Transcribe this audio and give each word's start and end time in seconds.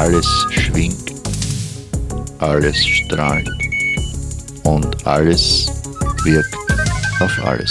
Alles 0.00 0.46
schwingt, 0.48 1.12
alles 2.38 2.74
strahlt 2.74 3.50
und 4.62 5.06
alles 5.06 5.70
wirkt 6.24 6.56
auf 7.20 7.44
alles. 7.44 7.70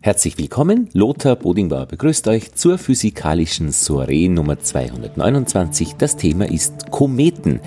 Herzlich 0.00 0.38
willkommen, 0.38 0.88
Lothar 0.92 1.34
Bodingbauer 1.34 1.86
begrüßt 1.86 2.28
euch 2.28 2.54
zur 2.54 2.78
physikalischen 2.78 3.72
Soiree 3.72 4.28
Nummer 4.28 4.60
229. 4.60 5.96
Das 5.98 6.14
Thema 6.14 6.48
ist 6.48 6.92
Kometen. 6.92 7.58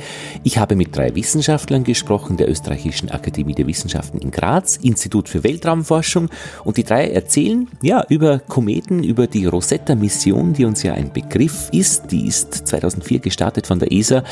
Ich 0.45 0.57
habe 0.57 0.77
mit 0.77 0.95
drei 0.95 1.13
Wissenschaftlern 1.13 1.83
gesprochen, 1.83 2.37
der 2.37 2.49
Österreichischen 2.49 3.11
Akademie 3.11 3.53
der 3.53 3.67
Wissenschaften 3.67 4.17
in 4.19 4.31
Graz, 4.31 4.77
Institut 4.77 5.27
für 5.27 5.43
Weltraumforschung 5.43 6.29
und 6.63 6.77
die 6.77 6.85
drei 6.85 7.09
erzählen 7.09 7.67
ja 7.81 8.05
über 8.07 8.39
Kometen, 8.39 9.03
über 9.03 9.27
die 9.27 9.45
Rosetta-Mission, 9.45 10.53
die 10.53 10.63
uns 10.63 10.83
ja 10.83 10.93
ein 10.93 11.11
Begriff 11.11 11.67
ist. 11.73 12.13
Die 12.13 12.27
ist 12.27 12.65
2004 12.65 13.19
gestartet 13.19 13.67
von 13.67 13.79
der 13.79 13.91
ESA, 13.91 14.23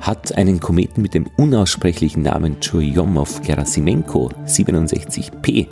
hat 0.00 0.36
einen 0.36 0.58
Kometen 0.58 1.00
mit 1.00 1.14
dem 1.14 1.28
unaussprechlichen 1.36 2.24
Namen 2.24 2.58
Churyumov-Gerasimenko 2.58 4.32
67P 4.46 5.68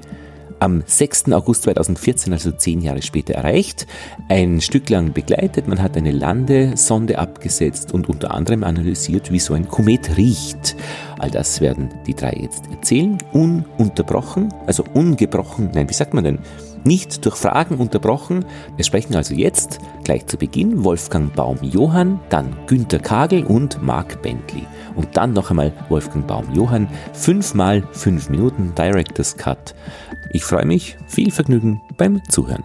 am 0.65 0.83
6. 0.87 1.31
August 1.33 1.65
2014, 1.65 2.33
also 2.33 2.51
zehn 2.51 2.81
Jahre 2.81 3.03
später, 3.03 3.35
erreicht, 3.35 3.87
ein 4.31 4.63
Stück 4.63 4.89
lang 4.89 5.13
begleitet. 5.13 5.69
Man 5.69 5.83
hat 5.83 5.95
eine 5.95 6.11
Landesonde 6.11 7.19
abgesetzt 7.19 7.93
und 7.93 8.09
unter 8.09 8.31
anderem 8.33 8.65
analysiert, 8.65 9.31
wie 9.31 9.41
so 9.41 9.53
ein 9.53 9.69
Komet 9.69 10.17
riecht. 10.17 10.75
All 11.19 11.31
das 11.31 11.61
werden 11.61 11.91
die 12.07 12.15
drei 12.15 12.33
jetzt 12.41 12.65
erzählen, 12.71 13.19
ununterbrochen, 13.33 14.55
also 14.67 14.85
ungebrochen, 14.95 15.71
nein, 15.75 15.91
wie 15.91 15.95
sagt 15.95 16.15
man 16.15 16.25
denn? 16.25 16.39
Nicht 16.87 17.25
durch 17.25 17.37
Fragen 17.37 17.77
unterbrochen. 17.77 18.45
Wir 18.77 18.85
sprechen 18.85 19.17
also 19.17 19.35
jetzt 19.35 19.79
gleich 20.05 20.27
zu 20.27 20.37
Beginn 20.37 20.85
Wolfgang 20.85 21.35
Baum-Johann, 21.35 22.21
dann 22.29 22.55
Günter 22.67 22.99
Kagel 22.99 23.45
und 23.45 23.83
Marc 23.83 24.21
Bentley. 24.21 24.67
Und 24.95 25.17
dann 25.17 25.33
noch 25.33 25.49
einmal 25.49 25.73
Wolfgang 25.89 26.27
Baum-Johann. 26.27 26.89
Fünfmal 27.15 27.83
fünf 27.93 28.29
Minuten 28.29 28.75
Director's 28.77 29.35
Cut. 29.35 29.75
Ich 30.35 30.45
freue 30.45 30.67
mich, 30.67 30.97
viel 31.07 31.31
Vergnügen 31.31 31.81
beim 31.97 32.21
Zuhören. 32.29 32.65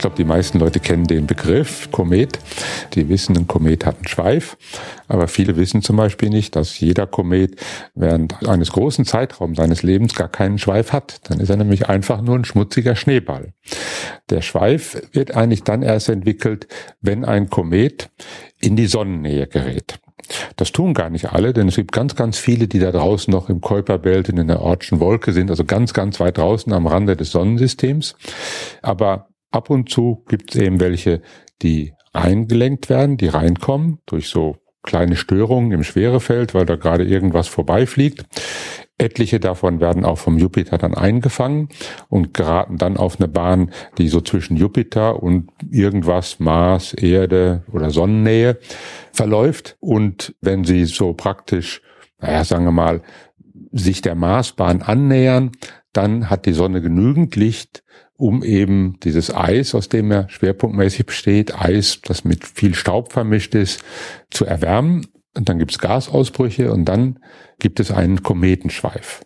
Glaube, 0.00 0.16
die 0.16 0.24
meisten 0.24 0.58
Leute 0.58 0.80
kennen 0.80 1.04
den 1.04 1.26
Begriff 1.26 1.90
Komet. 1.90 2.38
Die 2.94 3.08
wissen, 3.08 3.36
ein 3.36 3.46
Komet 3.46 3.86
hat 3.86 3.96
einen 3.96 4.08
Schweif. 4.08 4.56
Aber 5.08 5.28
viele 5.28 5.56
wissen 5.56 5.82
zum 5.82 5.96
Beispiel 5.96 6.30
nicht, 6.30 6.56
dass 6.56 6.80
jeder 6.80 7.06
Komet 7.06 7.56
während 7.94 8.46
eines 8.48 8.72
großen 8.72 9.04
Zeitraums 9.04 9.58
seines 9.58 9.82
Lebens 9.82 10.14
gar 10.14 10.28
keinen 10.28 10.58
Schweif 10.58 10.92
hat. 10.92 11.20
Dann 11.30 11.40
ist 11.40 11.50
er 11.50 11.56
nämlich 11.56 11.88
einfach 11.88 12.22
nur 12.22 12.36
ein 12.36 12.44
schmutziger 12.44 12.96
Schneeball. 12.96 13.52
Der 14.30 14.42
Schweif 14.42 15.00
wird 15.12 15.36
eigentlich 15.36 15.62
dann 15.62 15.82
erst 15.82 16.08
entwickelt, 16.08 16.66
wenn 17.00 17.24
ein 17.24 17.50
Komet 17.50 18.10
in 18.60 18.76
die 18.76 18.86
Sonnennähe 18.86 19.46
gerät. 19.46 20.00
Das 20.56 20.72
tun 20.72 20.94
gar 20.94 21.10
nicht 21.10 21.32
alle, 21.32 21.52
denn 21.52 21.68
es 21.68 21.76
gibt 21.76 21.92
ganz, 21.92 22.14
ganz 22.14 22.38
viele, 22.38 22.68
die 22.68 22.78
da 22.78 22.92
draußen 22.92 23.32
noch 23.32 23.48
im 23.48 23.60
Kuiperbelt 23.60 24.28
in 24.28 24.46
der 24.46 24.60
Ortschen 24.60 25.00
Wolke 25.00 25.32
sind, 25.32 25.50
also 25.50 25.64
ganz, 25.64 25.92
ganz 25.92 26.20
weit 26.20 26.38
draußen 26.38 26.72
am 26.72 26.86
Rande 26.86 27.16
des 27.16 27.32
Sonnensystems. 27.32 28.14
Aber 28.82 29.29
ab 29.50 29.70
und 29.70 29.88
zu 29.88 30.24
gibt 30.28 30.54
es 30.54 30.60
eben 30.60 30.80
welche, 30.80 31.22
die 31.62 31.92
eingelenkt 32.12 32.88
werden, 32.88 33.16
die 33.16 33.28
reinkommen 33.28 33.98
durch 34.06 34.28
so 34.28 34.56
kleine 34.82 35.16
Störungen 35.16 35.72
im 35.72 35.84
Schwerefeld, 35.84 36.54
weil 36.54 36.64
da 36.64 36.76
gerade 36.76 37.04
irgendwas 37.04 37.48
vorbeifliegt. 37.48 38.24
Etliche 38.98 39.40
davon 39.40 39.80
werden 39.80 40.04
auch 40.04 40.18
vom 40.18 40.38
Jupiter 40.38 40.78
dann 40.78 40.94
eingefangen 40.94 41.68
und 42.08 42.34
geraten 42.34 42.76
dann 42.76 42.96
auf 42.96 43.18
eine 43.18 43.28
Bahn, 43.28 43.70
die 43.98 44.08
so 44.08 44.20
zwischen 44.20 44.56
Jupiter 44.56 45.22
und 45.22 45.50
irgendwas 45.70 46.38
Mars, 46.38 46.92
Erde 46.94 47.64
oder 47.72 47.90
Sonnennähe 47.90 48.58
verläuft. 49.12 49.76
Und 49.80 50.34
wenn 50.40 50.64
sie 50.64 50.84
so 50.84 51.14
praktisch, 51.14 51.82
naja, 52.18 52.44
sagen 52.44 52.64
wir 52.64 52.72
mal, 52.72 53.02
sich 53.72 54.02
der 54.02 54.14
Marsbahn 54.14 54.82
annähern, 54.82 55.52
dann 55.92 56.30
hat 56.30 56.46
die 56.46 56.52
Sonne 56.52 56.80
genügend 56.80 57.36
Licht, 57.36 57.82
um 58.20 58.44
eben 58.44 58.98
dieses 59.02 59.34
Eis, 59.34 59.74
aus 59.74 59.88
dem 59.88 60.10
er 60.10 60.28
schwerpunktmäßig 60.28 61.06
besteht, 61.06 61.58
Eis, 61.58 62.00
das 62.04 62.24
mit 62.24 62.44
viel 62.44 62.74
Staub 62.74 63.12
vermischt 63.12 63.54
ist, 63.54 63.82
zu 64.30 64.44
erwärmen. 64.44 65.06
Und 65.34 65.48
dann 65.48 65.58
gibt 65.58 65.70
es 65.70 65.78
Gasausbrüche 65.78 66.70
und 66.70 66.84
dann 66.84 67.18
gibt 67.58 67.80
es 67.80 67.90
einen 67.90 68.22
Kometenschweif. 68.22 69.22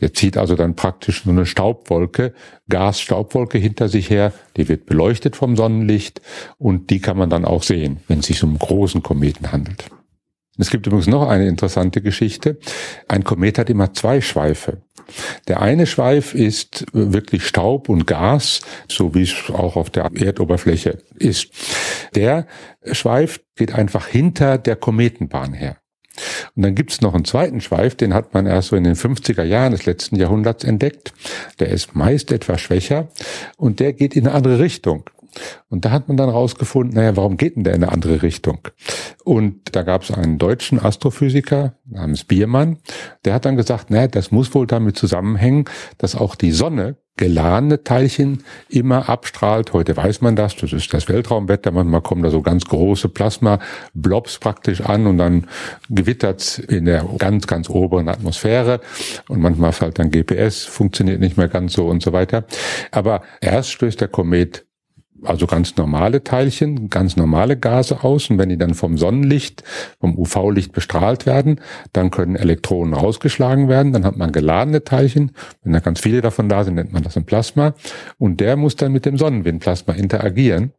Der 0.00 0.12
zieht 0.12 0.36
also 0.36 0.56
dann 0.56 0.74
praktisch 0.74 1.24
nur 1.24 1.34
eine 1.34 1.46
Staubwolke, 1.46 2.34
Gas-Staubwolke 2.68 3.58
hinter 3.58 3.88
sich 3.88 4.10
her. 4.10 4.32
Die 4.56 4.68
wird 4.68 4.86
beleuchtet 4.86 5.36
vom 5.36 5.56
Sonnenlicht 5.56 6.20
und 6.58 6.90
die 6.90 6.98
kann 7.00 7.16
man 7.16 7.30
dann 7.30 7.44
auch 7.44 7.62
sehen, 7.62 8.00
wenn 8.08 8.20
es 8.20 8.26
sich 8.26 8.42
um 8.42 8.50
einen 8.50 8.58
großen 8.58 9.02
Kometen 9.02 9.52
handelt. 9.52 9.84
Es 10.58 10.70
gibt 10.70 10.86
übrigens 10.86 11.06
noch 11.06 11.28
eine 11.28 11.48
interessante 11.48 12.02
Geschichte. 12.02 12.58
Ein 13.08 13.24
Komet 13.24 13.58
hat 13.58 13.70
immer 13.70 13.94
zwei 13.94 14.20
Schweife. 14.20 14.82
Der 15.48 15.62
eine 15.62 15.86
Schweif 15.86 16.34
ist 16.34 16.84
wirklich 16.92 17.46
Staub 17.46 17.88
und 17.88 18.06
Gas, 18.06 18.60
so 18.88 19.14
wie 19.14 19.22
es 19.22 19.34
auch 19.48 19.76
auf 19.76 19.90
der 19.90 20.10
Erdoberfläche 20.14 20.98
ist. 21.18 21.48
Der 22.14 22.46
Schweif 22.90 23.40
geht 23.56 23.74
einfach 23.74 24.06
hinter 24.06 24.58
der 24.58 24.76
Kometenbahn 24.76 25.54
her. 25.54 25.78
Und 26.54 26.62
dann 26.62 26.74
gibt's 26.74 27.00
noch 27.00 27.14
einen 27.14 27.24
zweiten 27.24 27.62
Schweif, 27.62 27.94
den 27.94 28.12
hat 28.12 28.34
man 28.34 28.46
erst 28.46 28.68
so 28.68 28.76
in 28.76 28.84
den 28.84 28.96
50er 28.96 29.44
Jahren 29.44 29.72
des 29.72 29.86
letzten 29.86 30.16
Jahrhunderts 30.16 30.64
entdeckt. 30.64 31.14
Der 31.58 31.68
ist 31.68 31.94
meist 31.94 32.30
etwas 32.30 32.60
schwächer 32.60 33.08
und 33.56 33.80
der 33.80 33.94
geht 33.94 34.14
in 34.14 34.26
eine 34.26 34.36
andere 34.36 34.58
Richtung. 34.58 35.04
Und 35.68 35.84
da 35.84 35.90
hat 35.90 36.08
man 36.08 36.16
dann 36.16 36.28
rausgefunden, 36.28 36.94
naja, 36.94 37.16
warum 37.16 37.36
geht 37.36 37.56
denn 37.56 37.64
der 37.64 37.74
in 37.74 37.82
eine 37.82 37.92
andere 37.92 38.22
Richtung? 38.22 38.60
Und 39.24 39.74
da 39.74 39.82
gab 39.82 40.02
es 40.02 40.10
einen 40.10 40.38
deutschen 40.38 40.78
Astrophysiker 40.78 41.74
namens 41.86 42.24
Biermann, 42.24 42.78
der 43.24 43.34
hat 43.34 43.44
dann 43.44 43.56
gesagt, 43.56 43.90
naja, 43.90 44.08
das 44.08 44.30
muss 44.30 44.54
wohl 44.54 44.66
damit 44.66 44.96
zusammenhängen, 44.96 45.64
dass 45.98 46.16
auch 46.16 46.34
die 46.34 46.52
Sonne 46.52 46.96
geladene 47.16 47.84
Teilchen 47.84 48.42
immer 48.68 49.08
abstrahlt. 49.08 49.72
Heute 49.72 49.96
weiß 49.96 50.22
man 50.22 50.34
das, 50.34 50.56
das 50.56 50.72
ist 50.72 50.92
das 50.94 51.08
Weltraumwetter. 51.08 51.70
Manchmal 51.70 52.00
kommen 52.00 52.22
da 52.22 52.30
so 52.30 52.40
ganz 52.40 52.64
große 52.64 53.08
Plasma-Blobs 53.10 54.38
praktisch 54.38 54.80
an 54.80 55.06
und 55.06 55.18
dann 55.18 55.46
gewittert's 55.90 56.58
in 56.58 56.86
der 56.86 57.04
ganz, 57.18 57.46
ganz 57.46 57.68
oberen 57.68 58.08
Atmosphäre 58.08 58.80
und 59.28 59.40
manchmal 59.40 59.72
fällt 59.72 59.98
dann 59.98 60.10
GPS, 60.10 60.64
funktioniert 60.64 61.20
nicht 61.20 61.36
mehr 61.36 61.48
ganz 61.48 61.74
so 61.74 61.86
und 61.86 62.02
so 62.02 62.12
weiter. 62.12 62.44
Aber 62.90 63.22
erst 63.40 63.72
stößt 63.72 64.00
der 64.00 64.08
Komet 64.08 64.64
also 65.24 65.46
ganz 65.46 65.76
normale 65.76 66.24
Teilchen, 66.24 66.90
ganz 66.90 67.16
normale 67.16 67.56
Gase 67.56 68.02
aus. 68.02 68.30
Und 68.30 68.38
wenn 68.38 68.48
die 68.48 68.58
dann 68.58 68.74
vom 68.74 68.98
Sonnenlicht, 68.98 69.62
vom 70.00 70.16
UV-Licht 70.18 70.72
bestrahlt 70.72 71.26
werden, 71.26 71.60
dann 71.92 72.10
können 72.10 72.36
Elektronen 72.36 72.94
rausgeschlagen 72.94 73.68
werden, 73.68 73.92
dann 73.92 74.04
hat 74.04 74.16
man 74.16 74.32
geladene 74.32 74.84
Teilchen, 74.84 75.32
wenn 75.62 75.72
da 75.72 75.80
ganz 75.80 76.00
viele 76.00 76.20
davon 76.20 76.48
da 76.48 76.64
sind, 76.64 76.74
nennt 76.74 76.92
man 76.92 77.02
das 77.02 77.16
ein 77.16 77.24
Plasma. 77.24 77.74
Und 78.18 78.40
der 78.40 78.56
muss 78.56 78.76
dann 78.76 78.92
mit 78.92 79.04
dem 79.04 79.18
Sonnenwindplasma 79.18 79.94
interagieren. 79.94 80.72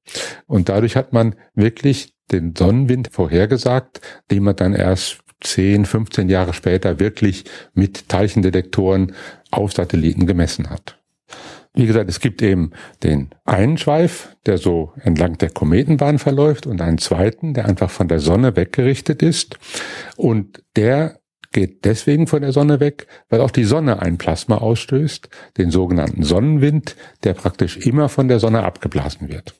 Und 0.48 0.70
dadurch 0.70 0.96
hat 0.96 1.14
man 1.14 1.36
wirklich 1.56 2.14
den 2.32 2.56
Sonnenwind 2.56 3.10
vorhergesagt, 3.12 4.02
den 4.32 4.44
man 4.44 4.56
dann 4.56 4.74
erst 4.74 5.20
10, 5.42 5.86
15 5.86 6.30
Jahre 6.30 6.54
später 6.54 7.00
wirklich 7.00 7.46
mit 7.74 8.08
Teilchendetektoren 8.10 9.14
auf 9.52 9.74
Satelliten 9.74 10.26
gemessen 10.26 10.70
hat. 10.70 11.03
Wie 11.76 11.88
gesagt, 11.88 12.10
es 12.10 12.20
gibt 12.20 12.42
eben 12.44 12.72
den 13.02 13.30
einen 13.46 13.78
Schweif, 13.78 14.36
der 14.46 14.60
so 14.60 14.94
entlang 15.02 15.40
der 15.40 15.50
Kometenbahn 15.50 16.20
verläuft 16.20 16.68
und 16.68 16.82
einen 16.82 17.00
zweiten, 17.00 17.56
der 17.56 17.66
einfach 17.66 17.90
von 17.90 18.08
der 18.08 18.20
Sonne 18.20 18.56
weggerichtet 18.56 19.24
ist. 19.24 19.58
Und 20.16 20.64
der 20.76 21.20
geht 21.52 21.86
deswegen 21.86 22.28
von 22.28 22.42
der 22.42 22.52
Sonne 22.52 22.80
weg, 22.80 23.08
weil 23.30 23.42
auch 23.42 23.52
die 23.52 23.64
Sonne 23.64 24.02
ein 24.02 24.18
Plasma 24.18 24.58
ausstößt, 24.58 25.30
den 25.58 25.72
sogenannten 25.72 26.24
Sonnenwind, 26.24 26.96
der 27.24 27.34
praktisch 27.34 27.78
immer 27.78 28.10
von 28.10 28.28
der 28.28 28.40
Sonne 28.40 28.64
abgeblasen 28.64 29.30
wird. 29.30 29.56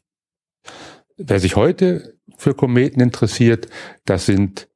Wer 1.18 1.40
sich 1.40 1.56
heute 1.56 2.16
für 2.38 2.54
Kometen 2.54 3.02
interessiert, 3.02 3.68
das 4.06 4.26
sind 4.26 4.68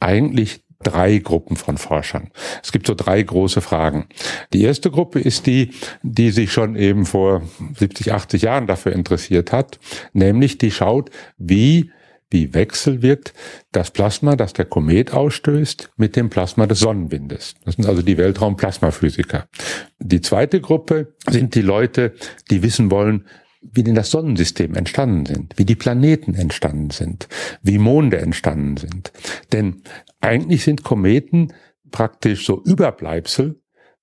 eigentlich 0.00 0.64
drei 0.82 1.18
Gruppen 1.18 1.56
von 1.56 1.78
Forschern. 1.78 2.30
Es 2.62 2.72
gibt 2.72 2.86
so 2.86 2.94
drei 2.94 3.22
große 3.22 3.60
Fragen. 3.60 4.06
Die 4.52 4.62
erste 4.62 4.90
Gruppe 4.90 5.20
ist 5.20 5.46
die, 5.46 5.72
die 6.02 6.30
sich 6.30 6.52
schon 6.52 6.76
eben 6.76 7.06
vor 7.06 7.42
70, 7.78 8.12
80 8.12 8.42
Jahren 8.42 8.66
dafür 8.66 8.92
interessiert 8.92 9.52
hat, 9.52 9.78
nämlich 10.12 10.58
die 10.58 10.70
schaut, 10.70 11.10
wie 11.38 11.90
wie 12.32 12.54
wechselwirkt 12.54 13.34
das 13.72 13.90
Plasma, 13.90 14.36
das 14.36 14.52
der 14.54 14.64
Komet 14.64 15.12
ausstößt, 15.12 15.90
mit 15.96 16.16
dem 16.16 16.30
Plasma 16.30 16.66
des 16.66 16.80
Sonnenwindes. 16.80 17.54
Das 17.64 17.76
sind 17.76 17.86
also 17.86 18.02
die 18.02 18.16
Weltraumplasmaphysiker. 18.16 19.48
Die 19.98 20.20
zweite 20.20 20.60
Gruppe 20.60 21.14
sind 21.28 21.54
die 21.54 21.62
Leute, 21.62 22.14
die 22.50 22.62
wissen 22.62 22.90
wollen, 22.90 23.26
wie 23.60 23.84
denn 23.84 23.94
das 23.94 24.10
Sonnensystem 24.10 24.74
entstanden 24.74 25.26
sind, 25.26 25.54
wie 25.56 25.64
die 25.64 25.76
Planeten 25.76 26.34
entstanden 26.34 26.90
sind, 26.90 27.28
wie 27.62 27.78
Monde 27.78 28.18
entstanden 28.18 28.76
sind. 28.76 29.12
Denn 29.52 29.82
eigentlich 30.22 30.64
sind 30.64 30.82
Kometen 30.82 31.52
praktisch 31.90 32.46
so 32.46 32.62
Überbleibsel 32.64 33.60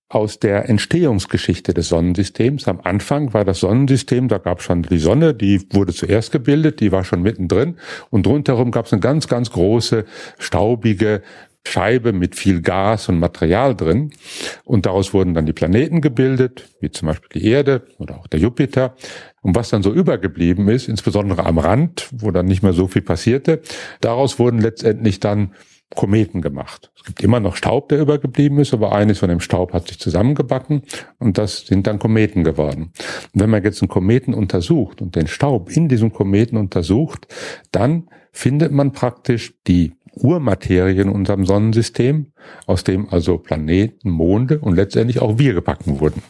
aus 0.10 0.40
der 0.40 0.68
Entstehungsgeschichte 0.68 1.74
des 1.74 1.90
Sonnensystems. 1.90 2.68
Am 2.68 2.82
Anfang 2.84 3.34
war 3.34 3.46
das 3.46 3.60
Sonnensystem, 3.60 4.28
da 4.28 4.40
gab 4.40 4.60
es 4.60 4.66
schon 4.66 4.82
die 4.82 4.98
Sonne, 4.98 5.36
die 5.36 5.62
wurde 5.72 5.94
zuerst 5.94 6.32
gebildet, 6.32 6.80
die 6.80 6.92
war 6.92 7.04
schon 7.04 7.22
mittendrin 7.22 7.78
und 8.10 8.26
rundherum 8.26 8.72
gab 8.72 8.88
es 8.88 8.94
eine 8.94 9.02
ganz, 9.02 9.28
ganz 9.28 9.52
große, 9.52 10.06
staubige 10.40 11.22
Scheibe 11.68 12.14
mit 12.14 12.36
viel 12.36 12.62
Gas 12.62 13.10
und 13.10 13.20
Material 13.20 13.76
drin. 13.76 14.12
Und 14.64 14.86
daraus 14.86 15.14
wurden 15.14 15.34
dann 15.34 15.46
die 15.46 15.54
Planeten 15.54 16.02
gebildet, 16.02 16.70
wie 16.80 16.90
zum 16.90 17.08
Beispiel 17.08 17.42
die 17.42 17.48
Erde 17.48 17.84
oder 17.98 18.18
auch 18.18 18.28
der 18.28 18.40
Jupiter. 18.40 18.96
Und 19.42 19.56
was 19.56 19.70
dann 19.70 19.84
so 19.84 19.94
übergeblieben 19.94 20.68
ist, 20.70 20.88
insbesondere 20.88 21.46
am 21.46 21.60
Rand, 21.60 22.10
wo 22.12 22.32
dann 22.32 22.46
nicht 22.46 22.64
mehr 22.64 22.74
so 22.74 22.88
viel 22.88 23.02
passierte, 23.02 23.62
daraus 24.02 24.40
wurden 24.40 24.60
letztendlich 24.60 25.20
dann 25.20 25.54
Kometen 25.96 26.42
gemacht. 26.42 26.92
Es 26.96 27.04
gibt 27.04 27.24
immer 27.24 27.40
noch 27.40 27.56
Staub, 27.56 27.90
der 27.90 28.00
übergeblieben 28.00 28.60
ist, 28.60 28.74
aber 28.74 28.92
eines 28.94 29.20
von 29.20 29.30
dem 29.30 29.40
Staub 29.40 29.74
hat 29.74 29.88
sich 29.88 30.00
zusammengebacken 30.00 30.84
und 31.18 31.38
das 31.38 31.66
sind 31.66 31.88
dann 31.88 31.98
Kometen 31.98 32.44
geworden. 32.44 32.92
Und 33.34 33.42
wenn 33.42 33.50
man 33.50 33.64
jetzt 33.64 33.82
einen 33.82 33.90
Kometen 33.90 34.34
untersucht 34.34 35.02
und 35.02 35.16
den 35.16 35.28
Staub 35.28 35.72
in 35.76 35.88
diesem 35.88 36.14
Kometen 36.14 36.58
untersucht, 36.58 37.28
dann 37.72 38.08
findet 38.32 38.72
man 38.72 38.92
praktisch 38.92 39.56
die 39.66 39.94
Urmaterie 40.14 41.02
in 41.02 41.10
unserem 41.10 41.46
Sonnensystem, 41.46 42.28
aus 42.66 42.84
dem 42.84 43.10
also 43.10 43.38
Planeten, 43.38 44.12
Monde 44.12 44.60
und 44.60 44.76
letztendlich 44.76 45.20
auch 45.20 45.40
wir 45.40 45.54
gebacken 45.54 46.00
wurden. 46.00 46.22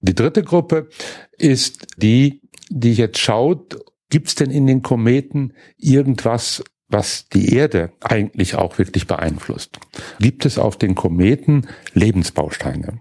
Die 0.00 0.14
dritte 0.14 0.42
Gruppe 0.42 0.88
ist 1.36 1.86
die, 1.96 2.42
die 2.70 2.92
jetzt 2.92 3.18
schaut, 3.18 3.78
gibt 4.10 4.28
es 4.28 4.34
denn 4.34 4.50
in 4.50 4.66
den 4.66 4.82
Kometen 4.82 5.54
irgendwas, 5.76 6.62
was 6.88 7.28
die 7.28 7.54
Erde 7.54 7.90
eigentlich 8.00 8.54
auch 8.54 8.78
wirklich 8.78 9.06
beeinflusst. 9.06 9.78
Gibt 10.20 10.46
es 10.46 10.58
auf 10.58 10.76
den 10.76 10.94
Kometen 10.94 11.68
Lebensbausteine? 11.92 13.00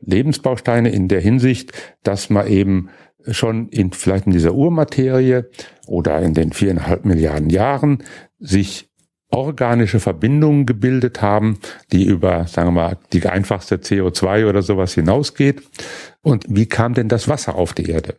Lebensbausteine 0.00 0.90
in 0.90 1.08
der 1.08 1.20
Hinsicht, 1.20 1.72
dass 2.02 2.30
man 2.30 2.46
eben 2.46 2.90
schon 3.30 3.68
in 3.70 3.92
vielleicht 3.92 4.26
in 4.26 4.32
dieser 4.32 4.54
Urmaterie 4.54 5.44
oder 5.86 6.20
in 6.20 6.34
den 6.34 6.52
viereinhalb 6.52 7.04
Milliarden 7.04 7.50
Jahren 7.50 8.04
sich 8.38 8.90
organische 9.30 9.98
Verbindungen 9.98 10.64
gebildet 10.64 11.20
haben, 11.20 11.58
die 11.90 12.04
über, 12.04 12.46
sagen 12.46 12.68
wir 12.68 12.82
mal, 12.82 12.98
die 13.12 13.26
einfachste 13.26 13.76
CO2 13.76 14.48
oder 14.48 14.62
sowas 14.62 14.94
hinausgeht. 14.94 15.62
Und 16.22 16.44
wie 16.48 16.66
kam 16.66 16.94
denn 16.94 17.08
das 17.08 17.28
Wasser 17.28 17.56
auf 17.56 17.72
die 17.72 17.90
Erde? 17.90 18.16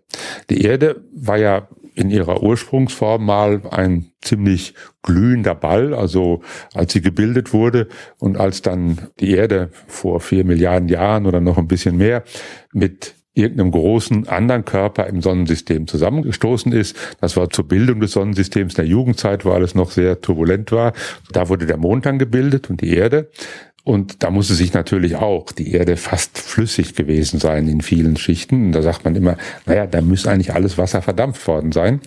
Die 0.49 0.61
Erde 0.61 1.03
war 1.13 1.37
ja 1.37 1.69
in 1.95 2.09
ihrer 2.09 2.43
Ursprungsform 2.43 3.25
mal 3.25 3.61
ein 3.71 4.11
ziemlich 4.21 4.73
glühender 5.01 5.55
Ball, 5.55 5.93
also 5.93 6.41
als 6.73 6.93
sie 6.93 7.01
gebildet 7.01 7.53
wurde 7.53 7.87
und 8.19 8.37
als 8.37 8.61
dann 8.61 9.09
die 9.19 9.31
Erde 9.31 9.69
vor 9.87 10.19
vier 10.19 10.43
Milliarden 10.45 10.89
Jahren 10.89 11.25
oder 11.25 11.41
noch 11.41 11.57
ein 11.57 11.67
bisschen 11.67 11.97
mehr 11.97 12.23
mit 12.73 13.15
irgendeinem 13.35 13.71
großen 13.71 14.27
anderen 14.27 14.65
Körper 14.65 15.07
im 15.07 15.21
Sonnensystem 15.21 15.87
zusammengestoßen 15.87 16.71
ist. 16.71 16.95
Das 17.19 17.35
war 17.35 17.49
zur 17.49 17.67
Bildung 17.67 17.99
des 17.99 18.11
Sonnensystems 18.11 18.75
der 18.75 18.85
Jugendzeit, 18.85 19.45
wo 19.45 19.51
alles 19.51 19.75
noch 19.75 19.91
sehr 19.91 20.21
turbulent 20.21 20.71
war. 20.71 20.93
Da 21.31 21.49
wurde 21.49 21.65
der 21.65 21.77
Mond 21.77 22.05
dann 22.05 22.17
gebildet 22.17 22.69
und 22.69 22.81
die 22.81 22.93
Erde. 22.95 23.29
Und 23.85 24.23
da 24.23 24.31
musste 24.31 24.55
sich 24.55 24.73
natürlich 24.73 25.15
auch 25.15 25.51
die 25.51 25.71
Erde 25.73 25.95
fast 25.95 26.39
flüssig 26.39 26.95
gewesen 26.95 27.39
sein 27.39 27.67
in 27.67 27.81
vielen 27.81 28.17
Schichten. 28.17 28.65
Und 28.65 28.71
da 28.71 28.81
sagt 28.81 29.05
man 29.05 29.15
immer, 29.15 29.37
naja, 29.67 29.85
da 29.85 30.01
müsste 30.01 30.31
eigentlich 30.31 30.53
alles 30.53 30.79
Wasser 30.79 31.03
verdampft 31.03 31.47
worden 31.47 31.71
sein. 31.71 32.01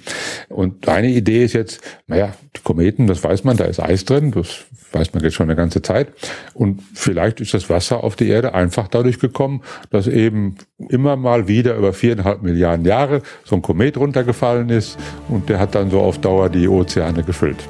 Und 0.48 0.88
eine 0.88 1.08
Idee 1.08 1.44
ist 1.44 1.52
jetzt, 1.52 1.80
naja, 2.08 2.34
die 2.56 2.62
Kometen, 2.62 3.06
das 3.06 3.22
weiß 3.22 3.44
man, 3.44 3.56
da 3.56 3.64
ist 3.64 3.78
Eis 3.78 4.04
drin, 4.04 4.32
das 4.32 4.64
weiß 4.90 5.14
man 5.14 5.22
jetzt 5.22 5.34
schon 5.34 5.46
eine 5.46 5.54
ganze 5.54 5.80
Zeit. 5.80 6.08
Und 6.52 6.82
vielleicht 6.94 7.40
ist 7.40 7.54
das 7.54 7.70
Wasser 7.70 8.02
auf 8.02 8.16
die 8.16 8.28
Erde 8.28 8.54
einfach 8.54 8.88
dadurch 8.88 9.20
gekommen, 9.20 9.62
dass 9.90 10.08
eben 10.08 10.56
immer 10.88 11.14
mal 11.14 11.46
wieder 11.46 11.76
über 11.76 11.92
viereinhalb 11.92 12.42
Milliarden 12.42 12.86
Jahre 12.86 13.22
so 13.44 13.54
ein 13.54 13.62
Komet 13.62 13.96
runtergefallen 13.96 14.68
ist 14.70 14.98
und 15.28 15.48
der 15.48 15.60
hat 15.60 15.76
dann 15.76 15.90
so 15.90 16.00
auf 16.00 16.18
Dauer 16.18 16.48
die 16.50 16.66
Ozeane 16.66 17.22
gefüllt. 17.22 17.68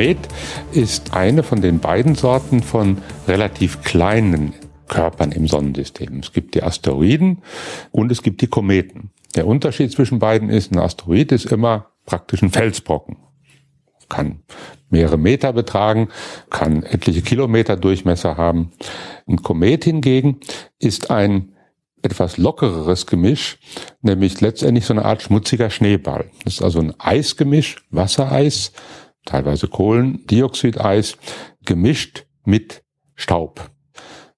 Komet 0.00 0.28
ist 0.72 1.12
eine 1.12 1.42
von 1.42 1.60
den 1.60 1.78
beiden 1.78 2.14
Sorten 2.14 2.62
von 2.62 2.96
relativ 3.28 3.82
kleinen 3.82 4.54
Körpern 4.88 5.30
im 5.30 5.46
Sonnensystem. 5.46 6.20
Es 6.20 6.32
gibt 6.32 6.54
die 6.54 6.62
Asteroiden 6.62 7.42
und 7.90 8.10
es 8.10 8.22
gibt 8.22 8.40
die 8.40 8.46
Kometen. 8.46 9.10
Der 9.36 9.46
Unterschied 9.46 9.92
zwischen 9.92 10.18
beiden 10.18 10.48
ist, 10.48 10.72
ein 10.72 10.78
Asteroid 10.78 11.32
ist 11.32 11.52
immer 11.52 11.88
praktisch 12.06 12.40
ein 12.40 12.50
Felsbrocken. 12.50 13.18
Kann 14.08 14.40
mehrere 14.88 15.18
Meter 15.18 15.52
betragen, 15.52 16.08
kann 16.48 16.82
etliche 16.82 17.20
Kilometer 17.20 17.76
Durchmesser 17.76 18.38
haben. 18.38 18.72
Ein 19.28 19.42
Komet 19.42 19.84
hingegen 19.84 20.40
ist 20.78 21.10
ein 21.10 21.52
etwas 22.00 22.38
lockereres 22.38 23.06
Gemisch, 23.06 23.58
nämlich 24.00 24.40
letztendlich 24.40 24.86
so 24.86 24.94
eine 24.94 25.04
Art 25.04 25.20
schmutziger 25.20 25.68
Schneeball. 25.68 26.30
Das 26.44 26.54
ist 26.54 26.62
also 26.62 26.78
ein 26.80 26.94
Eisgemisch, 26.98 27.84
Wassereis, 27.90 28.72
teilweise 29.24 29.68
Kohlendioxideis, 29.68 31.16
gemischt 31.64 32.26
mit 32.44 32.82
Staub. 33.14 33.70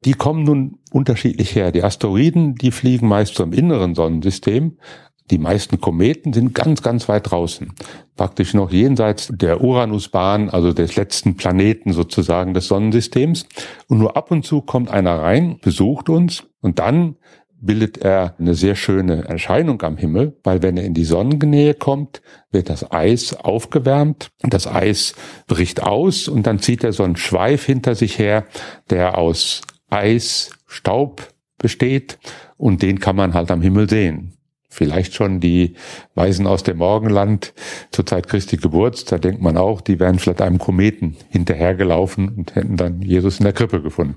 Die 0.04 0.14
kommen 0.14 0.42
nun 0.42 0.78
unterschiedlich 0.90 1.54
her. 1.54 1.70
Die 1.70 1.84
Asteroiden, 1.84 2.56
die 2.56 2.72
fliegen 2.72 3.06
meist 3.06 3.34
zum 3.34 3.52
inneren 3.52 3.94
Sonnensystem. 3.94 4.78
Die 5.30 5.38
meisten 5.38 5.80
Kometen 5.80 6.32
sind 6.32 6.54
ganz, 6.54 6.82
ganz 6.82 7.08
weit 7.08 7.30
draußen. 7.30 7.72
Praktisch 8.16 8.52
noch 8.52 8.72
jenseits 8.72 9.28
der 9.32 9.62
Uranusbahn, 9.62 10.50
also 10.50 10.72
des 10.72 10.96
letzten 10.96 11.36
Planeten 11.36 11.92
sozusagen 11.92 12.52
des 12.52 12.66
Sonnensystems. 12.66 13.46
Und 13.86 13.98
nur 13.98 14.16
ab 14.16 14.30
und 14.30 14.44
zu 14.44 14.60
kommt 14.60 14.90
einer 14.90 15.20
rein, 15.20 15.58
besucht 15.62 16.08
uns 16.08 16.44
und 16.60 16.80
dann 16.80 17.16
bildet 17.62 17.98
er 17.98 18.34
eine 18.38 18.54
sehr 18.54 18.74
schöne 18.74 19.24
Erscheinung 19.24 19.80
am 19.82 19.96
Himmel, 19.96 20.36
weil 20.42 20.62
wenn 20.62 20.76
er 20.76 20.84
in 20.84 20.94
die 20.94 21.04
Sonnennähe 21.04 21.74
kommt, 21.74 22.20
wird 22.50 22.68
das 22.68 22.90
Eis 22.90 23.34
aufgewärmt, 23.34 24.30
das 24.42 24.66
Eis 24.66 25.14
bricht 25.46 25.82
aus 25.82 26.28
und 26.28 26.46
dann 26.46 26.58
zieht 26.58 26.84
er 26.84 26.92
so 26.92 27.04
einen 27.04 27.16
Schweif 27.16 27.64
hinter 27.64 27.94
sich 27.94 28.18
her, 28.18 28.44
der 28.90 29.16
aus 29.16 29.62
Eis, 29.88 30.50
Staub 30.66 31.28
besteht 31.56 32.18
und 32.56 32.82
den 32.82 32.98
kann 32.98 33.14
man 33.14 33.32
halt 33.32 33.50
am 33.50 33.62
Himmel 33.62 33.88
sehen. 33.88 34.32
Vielleicht 34.68 35.14
schon 35.14 35.38
die 35.38 35.74
Weisen 36.14 36.46
aus 36.46 36.62
dem 36.62 36.78
Morgenland 36.78 37.52
zur 37.90 38.06
Zeit 38.06 38.26
Christi 38.26 38.56
Geburt, 38.56 39.12
da 39.12 39.18
denkt 39.18 39.42
man 39.42 39.56
auch, 39.56 39.82
die 39.82 40.00
wären 40.00 40.18
vielleicht 40.18 40.40
einem 40.40 40.58
Kometen 40.58 41.16
hinterhergelaufen 41.28 42.30
und 42.30 42.54
hätten 42.56 42.76
dann 42.76 43.02
Jesus 43.02 43.38
in 43.38 43.44
der 43.44 43.52
Krippe 43.52 43.82
gefunden. 43.82 44.16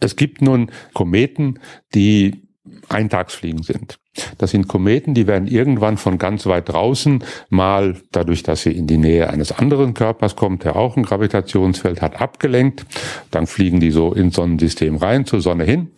Es 0.00 0.16
gibt 0.16 0.42
nun 0.42 0.72
Kometen, 0.92 1.60
die 1.94 2.48
Eintagsfliegen 2.88 3.62
sind. 3.62 3.98
Das 4.38 4.52
sind 4.52 4.68
Kometen, 4.68 5.14
die 5.14 5.26
werden 5.26 5.48
irgendwann 5.48 5.96
von 5.96 6.18
ganz 6.18 6.46
weit 6.46 6.68
draußen 6.68 7.24
mal 7.48 7.96
dadurch, 8.12 8.42
dass 8.44 8.62
sie 8.62 8.70
in 8.70 8.86
die 8.86 8.98
Nähe 8.98 9.28
eines 9.30 9.50
anderen 9.52 9.94
Körpers 9.94 10.36
kommt, 10.36 10.62
der 10.64 10.76
auch 10.76 10.96
ein 10.96 11.02
Gravitationsfeld 11.02 12.00
hat, 12.02 12.20
abgelenkt. 12.20 12.86
Dann 13.30 13.46
fliegen 13.46 13.80
die 13.80 13.90
so 13.90 14.12
ins 14.12 14.36
Sonnensystem 14.36 14.96
rein, 14.96 15.26
zur 15.26 15.40
Sonne 15.40 15.64
hin. 15.64 15.90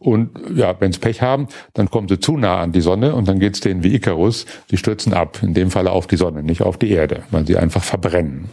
Und 0.00 0.30
ja, 0.54 0.80
wenn 0.80 0.92
sie 0.92 0.98
Pech 0.98 1.22
haben, 1.22 1.46
dann 1.74 1.90
kommen 1.90 2.08
sie 2.08 2.18
zu 2.18 2.36
nah 2.36 2.60
an 2.60 2.72
die 2.72 2.80
Sonne 2.80 3.14
und 3.14 3.28
dann 3.28 3.38
geht's 3.38 3.60
denen 3.60 3.84
wie 3.84 3.94
Icarus. 3.94 4.46
Sie 4.68 4.76
stürzen 4.76 5.12
ab, 5.12 5.40
in 5.42 5.54
dem 5.54 5.70
Falle 5.70 5.92
auf 5.92 6.08
die 6.08 6.16
Sonne, 6.16 6.42
nicht 6.42 6.62
auf 6.62 6.78
die 6.78 6.90
Erde, 6.90 7.24
weil 7.30 7.46
sie 7.46 7.56
einfach 7.56 7.84
verbrennen. 7.84 8.48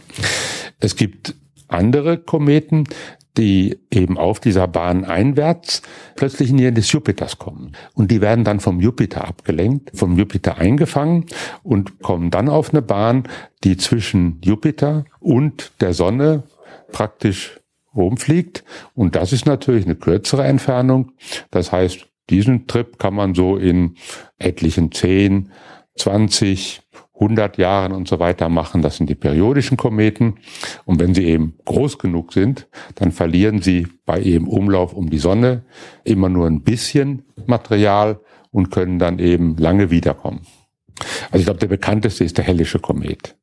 Es 0.78 0.94
gibt 0.94 1.34
andere 1.68 2.18
Kometen, 2.18 2.84
die 3.36 3.78
eben 3.90 4.18
auf 4.18 4.40
dieser 4.40 4.66
Bahn 4.68 5.04
einwärts 5.04 5.82
plötzlich 6.14 6.50
in 6.50 6.56
die 6.56 6.64
Nähe 6.64 6.72
des 6.72 6.90
Jupiters 6.92 7.38
kommen. 7.38 7.72
Und 7.94 8.10
die 8.10 8.20
werden 8.20 8.44
dann 8.44 8.60
vom 8.60 8.80
Jupiter 8.80 9.26
abgelenkt, 9.26 9.90
vom 9.94 10.16
Jupiter 10.18 10.58
eingefangen 10.58 11.26
und 11.62 12.00
kommen 12.00 12.30
dann 12.30 12.48
auf 12.48 12.70
eine 12.70 12.82
Bahn, 12.82 13.24
die 13.64 13.76
zwischen 13.76 14.40
Jupiter 14.42 15.04
und 15.20 15.72
der 15.80 15.92
Sonne 15.92 16.44
praktisch 16.92 17.60
rumfliegt. 17.94 18.64
Und 18.94 19.16
das 19.16 19.32
ist 19.32 19.46
natürlich 19.46 19.84
eine 19.84 19.96
kürzere 19.96 20.44
Entfernung. 20.44 21.12
Das 21.50 21.72
heißt, 21.72 22.06
diesen 22.30 22.66
Trip 22.66 22.98
kann 22.98 23.14
man 23.14 23.34
so 23.34 23.56
in 23.56 23.96
etlichen 24.38 24.92
10, 24.92 25.50
20, 25.96 26.82
100 27.18 27.58
Jahren 27.58 27.92
und 27.92 28.08
so 28.08 28.18
weiter 28.18 28.48
machen. 28.48 28.82
Das 28.82 28.96
sind 28.96 29.08
die 29.08 29.14
periodischen 29.14 29.76
Kometen. 29.76 30.34
Und 30.84 31.00
wenn 31.00 31.14
sie 31.14 31.24
eben 31.24 31.54
groß 31.64 31.98
genug 31.98 32.32
sind, 32.32 32.68
dann 32.94 33.12
verlieren 33.12 33.62
sie 33.62 33.88
bei 34.04 34.20
ihrem 34.20 34.48
Umlauf 34.48 34.92
um 34.92 35.10
die 35.10 35.18
Sonne 35.18 35.64
immer 36.04 36.28
nur 36.28 36.46
ein 36.46 36.62
bisschen 36.62 37.22
Material 37.46 38.20
und 38.50 38.70
können 38.70 38.98
dann 38.98 39.18
eben 39.18 39.56
lange 39.56 39.90
wiederkommen. 39.90 40.40
Also 41.30 41.38
ich 41.38 41.44
glaube, 41.44 41.60
der 41.60 41.68
bekannteste 41.68 42.24
ist 42.24 42.38
der 42.38 42.44
Hellische 42.44 42.78
Komet. 42.78 43.35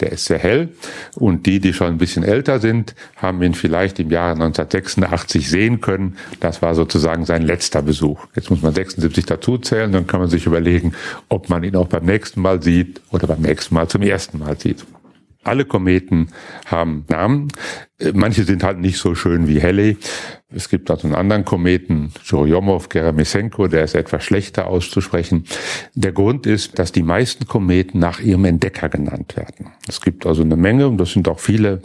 Der 0.00 0.12
ist 0.12 0.24
sehr 0.26 0.38
hell 0.38 0.68
und 1.16 1.46
die, 1.46 1.60
die 1.60 1.72
schon 1.72 1.88
ein 1.88 1.98
bisschen 1.98 2.22
älter 2.22 2.60
sind, 2.60 2.94
haben 3.16 3.42
ihn 3.42 3.54
vielleicht 3.54 3.98
im 3.98 4.10
Jahre 4.10 4.32
1986 4.32 5.48
sehen 5.48 5.80
können. 5.80 6.16
Das 6.40 6.62
war 6.62 6.74
sozusagen 6.74 7.24
sein 7.24 7.42
letzter 7.42 7.82
Besuch. 7.82 8.26
Jetzt 8.34 8.50
muss 8.50 8.62
man 8.62 8.74
76 8.74 9.26
dazuzählen, 9.26 9.92
dann 9.92 10.06
kann 10.06 10.20
man 10.20 10.28
sich 10.28 10.46
überlegen, 10.46 10.92
ob 11.28 11.48
man 11.48 11.64
ihn 11.64 11.76
auch 11.76 11.88
beim 11.88 12.04
nächsten 12.04 12.40
Mal 12.40 12.62
sieht 12.62 13.00
oder 13.10 13.26
beim 13.26 13.40
nächsten 13.40 13.74
Mal 13.74 13.88
zum 13.88 14.02
ersten 14.02 14.38
Mal 14.38 14.58
sieht. 14.58 14.84
Alle 15.42 15.64
Kometen 15.64 16.28
haben 16.66 17.04
Namen. 17.08 17.48
Manche 18.12 18.44
sind 18.44 18.62
halt 18.62 18.78
nicht 18.78 18.98
so 18.98 19.14
schön 19.14 19.48
wie 19.48 19.62
Halley. 19.62 19.96
Es 20.50 20.68
gibt 20.68 20.90
also 20.90 21.06
einen 21.06 21.14
anderen 21.14 21.44
Kometen, 21.44 22.12
Churyumov, 22.22 22.88
Geramisenko, 22.88 23.68
der 23.68 23.84
ist 23.84 23.94
etwas 23.94 24.24
schlechter 24.24 24.66
auszusprechen. 24.66 25.44
Der 25.94 26.12
Grund 26.12 26.46
ist, 26.46 26.78
dass 26.78 26.92
die 26.92 27.02
meisten 27.02 27.46
Kometen 27.46 28.00
nach 28.00 28.20
ihrem 28.20 28.44
Entdecker 28.44 28.88
genannt 28.88 29.36
werden. 29.36 29.72
Es 29.88 30.00
gibt 30.00 30.26
also 30.26 30.42
eine 30.42 30.56
Menge, 30.56 30.88
und 30.88 30.98
das 30.98 31.12
sind 31.12 31.28
auch 31.28 31.40
viele 31.40 31.82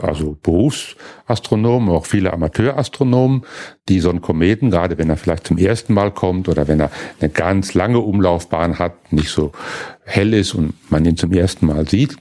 also 0.00 0.36
Berufsastronomen, 0.42 1.88
auch 1.88 2.06
viele 2.06 2.32
Amateurastronomen, 2.32 3.42
die 3.88 4.00
so 4.00 4.10
einen 4.10 4.20
Kometen, 4.20 4.70
gerade 4.70 4.98
wenn 4.98 5.10
er 5.10 5.16
vielleicht 5.16 5.46
zum 5.46 5.58
ersten 5.58 5.94
Mal 5.94 6.10
kommt 6.12 6.48
oder 6.48 6.68
wenn 6.68 6.80
er 6.80 6.90
eine 7.20 7.30
ganz 7.30 7.74
lange 7.74 8.00
Umlaufbahn 8.00 8.78
hat, 8.78 9.12
nicht 9.12 9.30
so 9.30 9.52
hell 10.04 10.34
ist 10.34 10.54
und 10.54 10.74
man 10.90 11.04
ihn 11.04 11.16
zum 11.16 11.32
ersten 11.32 11.66
Mal 11.66 11.88
sieht, 11.88 12.16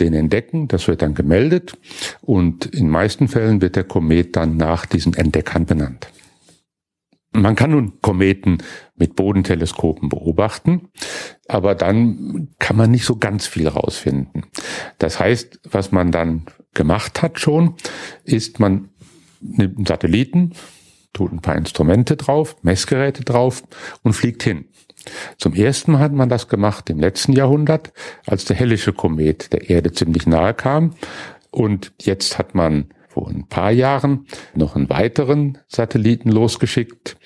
den 0.00 0.14
entdecken. 0.14 0.68
Das 0.68 0.88
wird 0.88 1.02
dann 1.02 1.14
gemeldet 1.14 1.78
und 2.22 2.66
in 2.66 2.88
meisten 2.88 3.28
Fällen 3.28 3.60
wird 3.60 3.76
der 3.76 3.84
Komet 3.84 4.36
dann 4.36 4.56
nach 4.56 4.86
diesen 4.86 5.14
Entdeckern 5.14 5.66
benannt. 5.66 6.08
Man 7.36 7.54
kann 7.54 7.72
nun 7.72 8.00
Kometen 8.00 8.62
mit 8.94 9.14
Bodenteleskopen 9.14 10.08
beobachten, 10.08 10.88
aber 11.48 11.74
dann 11.74 12.48
kann 12.58 12.76
man 12.76 12.90
nicht 12.90 13.04
so 13.04 13.16
ganz 13.16 13.46
viel 13.46 13.68
rausfinden. 13.68 14.46
Das 14.98 15.20
heißt, 15.20 15.60
was 15.70 15.92
man 15.92 16.12
dann 16.12 16.46
gemacht 16.76 17.22
hat 17.22 17.40
schon, 17.40 17.74
ist, 18.22 18.60
man 18.60 18.90
nimmt 19.40 19.78
einen 19.78 19.86
Satelliten, 19.86 20.52
tut 21.12 21.32
ein 21.32 21.40
paar 21.40 21.56
Instrumente 21.56 22.16
drauf, 22.16 22.56
Messgeräte 22.62 23.24
drauf 23.24 23.64
und 24.02 24.12
fliegt 24.12 24.44
hin. 24.44 24.66
Zum 25.38 25.54
ersten 25.54 25.92
Mal 25.92 26.00
hat 26.00 26.12
man 26.12 26.28
das 26.28 26.48
gemacht 26.48 26.90
im 26.90 27.00
letzten 27.00 27.32
Jahrhundert, 27.32 27.92
als 28.26 28.44
der 28.44 28.56
Hellische 28.56 28.92
Komet 28.92 29.52
der 29.52 29.70
Erde 29.70 29.92
ziemlich 29.92 30.26
nahe 30.26 30.54
kam. 30.54 30.94
Und 31.50 31.92
jetzt 32.00 32.38
hat 32.38 32.54
man 32.54 32.90
vor 33.08 33.28
ein 33.28 33.46
paar 33.48 33.70
Jahren 33.70 34.26
noch 34.54 34.76
einen 34.76 34.90
weiteren 34.90 35.58
Satelliten 35.68 36.30
losgeschickt. 36.30 37.16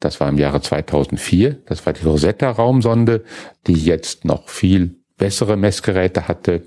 Das 0.00 0.20
war 0.20 0.28
im 0.28 0.38
Jahre 0.38 0.60
2004. 0.60 1.62
Das 1.66 1.86
war 1.86 1.92
die 1.92 2.04
Rosetta-Raumsonde, 2.04 3.24
die 3.66 3.74
jetzt 3.74 4.24
noch 4.24 4.48
viel 4.48 4.96
bessere 5.16 5.56
Messgeräte 5.56 6.28
hatte 6.28 6.62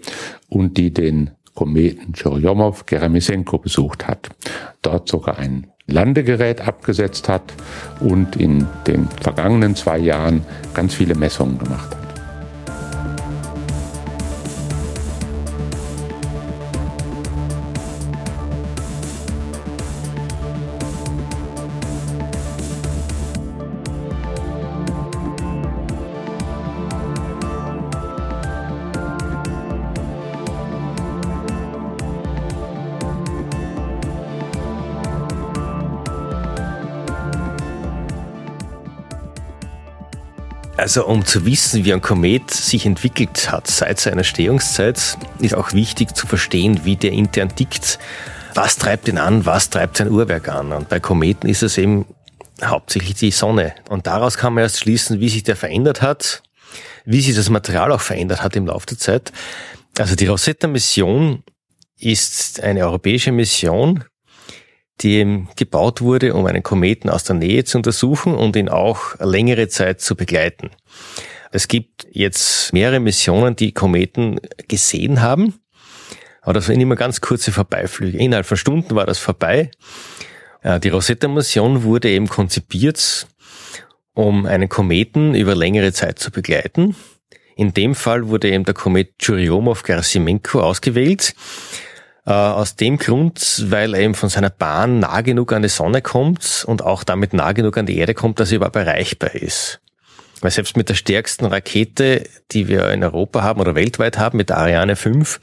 und 0.48 0.78
die 0.78 0.94
den 0.94 1.32
Kometen 1.53 2.13
Churyumov-Geramisenko 2.13 3.57
besucht 3.57 4.07
hat. 4.07 4.29
Dort 4.81 5.07
sogar 5.07 5.38
ein 5.38 5.67
Landegerät 5.86 6.62
abgesetzt 6.62 7.27
hat 7.29 7.53
und 8.00 8.36
in 8.36 8.67
den 8.88 9.07
vergangenen 9.22 9.75
zwei 9.75 9.98
Jahren 9.98 10.45
ganz 10.74 10.93
viele 10.95 11.15
Messungen 11.15 11.60
gemacht 11.60 11.95
hat. 11.95 12.02
Also 40.95 41.07
um 41.07 41.25
zu 41.25 41.43
wissen, 41.47 41.85
wie 41.85 41.91
ein 41.91 42.01
Komet 42.01 42.51
sich 42.51 42.85
entwickelt 42.85 43.51
hat 43.51 43.65
seit 43.65 44.00
seiner 44.00 44.17
Entstehungszeit, 44.17 45.17
ist 45.39 45.55
auch 45.55 45.73
wichtig 45.73 46.15
zu 46.15 46.27
verstehen, 46.27 46.81
wie 46.83 46.95
der 46.95 47.13
intern 47.13 47.50
tickt. 47.55 47.97
Was 48.53 48.77
treibt 48.77 49.07
ihn 49.07 49.17
an, 49.17 49.43
was 49.43 49.71
treibt 49.71 49.97
sein 49.97 50.12
Uhrwerk 50.12 50.50
an? 50.50 50.71
Und 50.71 50.89
bei 50.89 51.00
Kometen 51.00 51.50
ist 51.50 51.63
es 51.63 51.79
eben 51.79 52.05
hauptsächlich 52.63 53.15
die 53.15 53.31
Sonne. 53.31 53.73
Und 53.89 54.05
daraus 54.05 54.38
kann 54.38 54.53
man 54.53 54.62
erst 54.62 54.81
schließen, 54.81 55.19
wie 55.19 55.29
sich 55.29 55.41
der 55.41 55.55
verändert 55.55 56.03
hat, 56.03 56.43
wie 57.05 57.21
sich 57.21 57.35
das 57.35 57.50
Material 57.50 57.91
auch 57.91 58.01
verändert 58.01 58.43
hat 58.43 58.55
im 58.55 58.67
Laufe 58.67 58.85
der 58.85 59.00
Zeit. 59.00 59.31
Also 59.97 60.13
die 60.13 60.27
Rosetta-Mission 60.27 61.41
ist 61.97 62.62
eine 62.62 62.81
europäische 62.81 63.31
Mission, 63.31 64.03
die 65.03 65.45
gebaut 65.55 66.01
wurde, 66.01 66.33
um 66.33 66.45
einen 66.45 66.63
Kometen 66.63 67.10
aus 67.10 67.24
der 67.25 67.36
Nähe 67.36 67.63
zu 67.65 67.77
untersuchen 67.77 68.33
und 68.33 68.55
ihn 68.55 68.69
auch 68.69 69.19
längere 69.19 69.67
Zeit 69.67 70.01
zu 70.01 70.15
begleiten. 70.15 70.72
Es 71.51 71.67
gibt 71.67 72.07
jetzt 72.10 72.74
mehrere 72.74 73.00
Missionen, 73.00 73.55
die 73.55 73.74
Kometen 73.74 74.39
gesehen 74.67 75.22
haben, 75.22 75.55
aber 76.41 76.53
das 76.53 76.67
waren 76.67 76.81
immer 76.81 76.95
ganz 76.95 77.22
kurze 77.22 77.51
Vorbeiflüge. 77.51 78.17
Innerhalb 78.17 78.45
von 78.45 78.57
Stunden 78.57 78.95
war 78.95 79.05
das 79.05 79.19
vorbei. 79.19 79.69
Die 80.81 80.89
Rosetta-Mission 80.89 81.83
wurde 81.83 82.10
eben 82.10 82.27
konzipiert, 82.27 83.27
um 84.13 84.45
einen 84.45 84.69
Kometen 84.69 85.36
über 85.36 85.55
längere 85.55 85.93
Zeit 85.93 86.19
zu 86.19 86.31
begleiten. 86.31 86.95
In 87.55 87.74
dem 87.74 87.93
Fall 87.93 88.29
wurde 88.29 88.50
eben 88.50 88.63
der 88.63 88.74
Komet 88.74 89.19
Churyumov-Gerasimenko 89.19 90.60
ausgewählt. 90.60 91.36
Äh, 92.25 92.32
aus 92.32 92.77
dem 92.77 92.98
Grund, 92.98 93.65
weil 93.68 93.94
er 93.94 94.01
eben 94.01 94.15
von 94.15 94.30
seiner 94.30 94.50
Bahn 94.50 95.00
nah 95.00 95.22
genug 95.22 95.51
an 95.51 95.62
die 95.62 95.70
Sonne 95.70 96.01
kommt 96.01 96.63
und 96.65 96.82
auch 96.82 97.03
damit 97.03 97.34
nah 97.34 97.51
genug 97.51 97.77
an 97.77 97.86
die 97.86 97.98
Erde 97.98 98.13
kommt, 98.13 98.39
dass 98.39 98.51
er 98.51 98.58
überhaupt 98.58 98.77
erreichbar 98.77 99.36
ist. 99.36 99.82
Weil 100.39 100.51
selbst 100.51 100.77
mit 100.77 100.88
der 100.88 100.96
stärksten 100.96 101.46
Rakete, 101.46 102.24
die 102.51 102.70
wir 102.70 102.89
in 102.92 103.03
Europa 103.03 103.44
haben 103.44 103.60
oder 103.60 103.75
weltweit 103.75 104.18
haben, 104.18 104.38
mit 104.38 104.50
der 104.50 104.58
Ariane 104.58 104.96
5, 104.96 105.39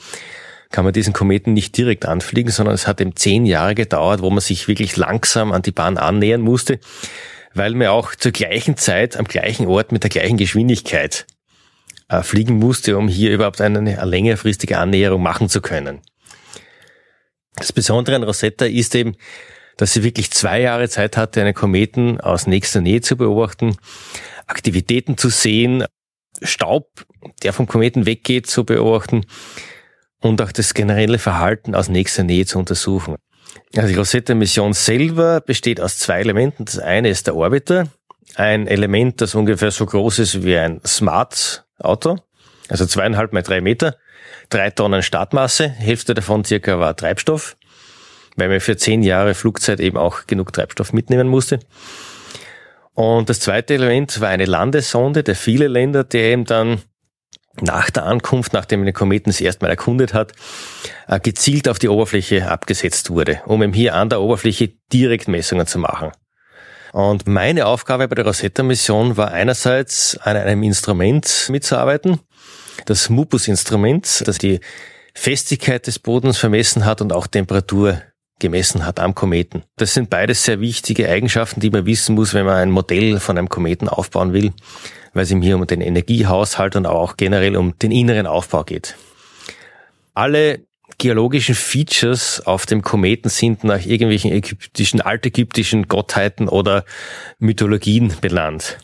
kann 0.70 0.84
man 0.84 0.94
diesen 0.94 1.12
Kometen 1.12 1.52
nicht 1.52 1.76
direkt 1.76 2.06
anfliegen, 2.06 2.50
sondern 2.50 2.74
es 2.74 2.86
hat 2.86 3.00
eben 3.00 3.16
zehn 3.16 3.44
Jahre 3.44 3.74
gedauert, 3.74 4.22
wo 4.22 4.30
man 4.30 4.40
sich 4.40 4.68
wirklich 4.68 4.96
langsam 4.96 5.52
an 5.52 5.62
die 5.62 5.72
Bahn 5.72 5.98
annähern 5.98 6.40
musste, 6.40 6.78
weil 7.52 7.74
man 7.74 7.88
auch 7.88 8.14
zur 8.14 8.32
gleichen 8.32 8.76
Zeit 8.76 9.18
am 9.18 9.26
gleichen 9.26 9.66
Ort 9.66 9.92
mit 9.92 10.02
der 10.02 10.10
gleichen 10.10 10.36
Geschwindigkeit 10.36 11.26
äh, 12.08 12.22
fliegen 12.22 12.58
musste, 12.58 12.96
um 12.96 13.08
hier 13.08 13.32
überhaupt 13.32 13.60
eine, 13.60 13.80
eine 13.80 14.04
längerfristige 14.04 14.78
Annäherung 14.78 15.22
machen 15.22 15.48
zu 15.48 15.60
können. 15.60 16.00
Das 17.60 17.74
Besondere 17.74 18.16
an 18.16 18.22
Rosetta 18.22 18.64
ist 18.64 18.94
eben, 18.94 19.16
dass 19.76 19.92
sie 19.92 20.02
wirklich 20.02 20.30
zwei 20.30 20.62
Jahre 20.62 20.88
Zeit 20.88 21.18
hatte, 21.18 21.42
einen 21.42 21.52
Kometen 21.52 22.18
aus 22.18 22.46
nächster 22.46 22.80
Nähe 22.80 23.02
zu 23.02 23.16
beobachten, 23.16 23.76
Aktivitäten 24.46 25.18
zu 25.18 25.28
sehen, 25.28 25.84
Staub, 26.40 27.04
der 27.42 27.52
vom 27.52 27.66
Kometen 27.66 28.06
weggeht, 28.06 28.46
zu 28.46 28.64
beobachten 28.64 29.26
und 30.20 30.40
auch 30.40 30.52
das 30.52 30.72
generelle 30.72 31.18
Verhalten 31.18 31.74
aus 31.74 31.90
nächster 31.90 32.24
Nähe 32.24 32.46
zu 32.46 32.58
untersuchen. 32.58 33.16
Also 33.76 33.88
die 33.88 33.94
Rosetta-Mission 33.94 34.72
selber 34.72 35.42
besteht 35.42 35.82
aus 35.82 35.98
zwei 35.98 36.20
Elementen. 36.20 36.64
Das 36.64 36.78
eine 36.78 37.10
ist 37.10 37.26
der 37.26 37.36
Orbiter, 37.36 37.88
ein 38.36 38.66
Element, 38.68 39.20
das 39.20 39.34
ungefähr 39.34 39.70
so 39.70 39.84
groß 39.84 40.20
ist 40.20 40.44
wie 40.44 40.56
ein 40.56 40.80
Smart-Auto, 40.86 42.16
also 42.68 42.86
zweieinhalb 42.86 43.34
mal 43.34 43.42
drei 43.42 43.60
Meter 43.60 43.96
drei 44.50 44.70
Tonnen 44.70 45.02
Startmasse, 45.02 45.68
Hälfte 45.68 46.14
davon 46.14 46.44
circa 46.44 46.78
war 46.78 46.96
Treibstoff, 46.96 47.56
weil 48.36 48.48
man 48.48 48.60
für 48.60 48.76
zehn 48.76 49.02
Jahre 49.02 49.34
Flugzeit 49.34 49.80
eben 49.80 49.96
auch 49.96 50.26
genug 50.26 50.52
Treibstoff 50.52 50.92
mitnehmen 50.92 51.28
musste. 51.28 51.60
Und 52.94 53.30
das 53.30 53.40
zweite 53.40 53.74
Element 53.74 54.20
war 54.20 54.28
eine 54.28 54.44
Landesonde 54.44 55.22
der 55.22 55.36
viele 55.36 55.68
Länder, 55.68 56.04
der 56.04 56.24
eben 56.32 56.44
dann 56.44 56.82
nach 57.60 57.90
der 57.90 58.04
Ankunft, 58.04 58.52
nachdem 58.52 58.80
man 58.80 58.86
den 58.86 58.94
Kometen 58.94 59.30
das 59.30 59.40
erste 59.40 59.64
Mal 59.64 59.70
erkundet 59.70 60.14
hat, 60.14 60.32
äh, 61.08 61.18
gezielt 61.20 61.68
auf 61.68 61.78
die 61.78 61.88
Oberfläche 61.88 62.50
abgesetzt 62.50 63.10
wurde, 63.10 63.40
um 63.46 63.62
eben 63.62 63.72
hier 63.72 63.94
an 63.94 64.08
der 64.08 64.20
Oberfläche 64.20 64.72
direkt 64.92 65.28
Messungen 65.28 65.66
zu 65.66 65.78
machen. 65.78 66.12
Und 66.92 67.26
meine 67.26 67.66
Aufgabe 67.66 68.08
bei 68.08 68.16
der 68.16 68.26
Rosetta-Mission 68.26 69.16
war 69.16 69.30
einerseits 69.30 70.18
an 70.18 70.36
einem 70.36 70.62
Instrument 70.62 71.48
mitzuarbeiten, 71.50 72.20
das 72.86 73.08
Mupus-Instrument, 73.08 74.22
das 74.26 74.38
die 74.38 74.60
Festigkeit 75.14 75.86
des 75.86 75.98
Bodens 75.98 76.38
vermessen 76.38 76.84
hat 76.84 77.00
und 77.00 77.12
auch 77.12 77.26
Temperatur 77.26 78.00
gemessen 78.38 78.86
hat 78.86 79.00
am 79.00 79.14
Kometen. 79.14 79.64
Das 79.76 79.94
sind 79.94 80.10
beides 80.10 80.44
sehr 80.44 80.60
wichtige 80.60 81.08
Eigenschaften, 81.08 81.60
die 81.60 81.70
man 81.70 81.86
wissen 81.86 82.14
muss, 82.14 82.32
wenn 82.34 82.46
man 82.46 82.56
ein 82.56 82.70
Modell 82.70 83.20
von 83.20 83.36
einem 83.36 83.48
Kometen 83.48 83.88
aufbauen 83.88 84.32
will. 84.32 84.52
weil 85.12 85.24
es 85.24 85.30
ihm 85.30 85.42
hier 85.42 85.56
um 85.56 85.66
den 85.66 85.80
Energiehaushalt 85.80 86.76
und 86.76 86.86
auch 86.86 87.16
generell 87.16 87.56
um 87.56 87.76
den 87.78 87.90
inneren 87.90 88.28
Aufbau 88.28 88.62
geht. 88.62 88.96
Alle 90.14 90.60
geologischen 90.98 91.54
Features 91.54 92.46
auf 92.46 92.66
dem 92.66 92.82
Kometen 92.82 93.28
sind 93.28 93.64
nach 93.64 93.84
irgendwelchen 93.84 94.32
ägyptischen, 94.32 95.00
altägyptischen 95.00 95.88
Gottheiten 95.88 96.48
oder 96.48 96.84
Mythologien 97.38 98.12
benannt. 98.20 98.78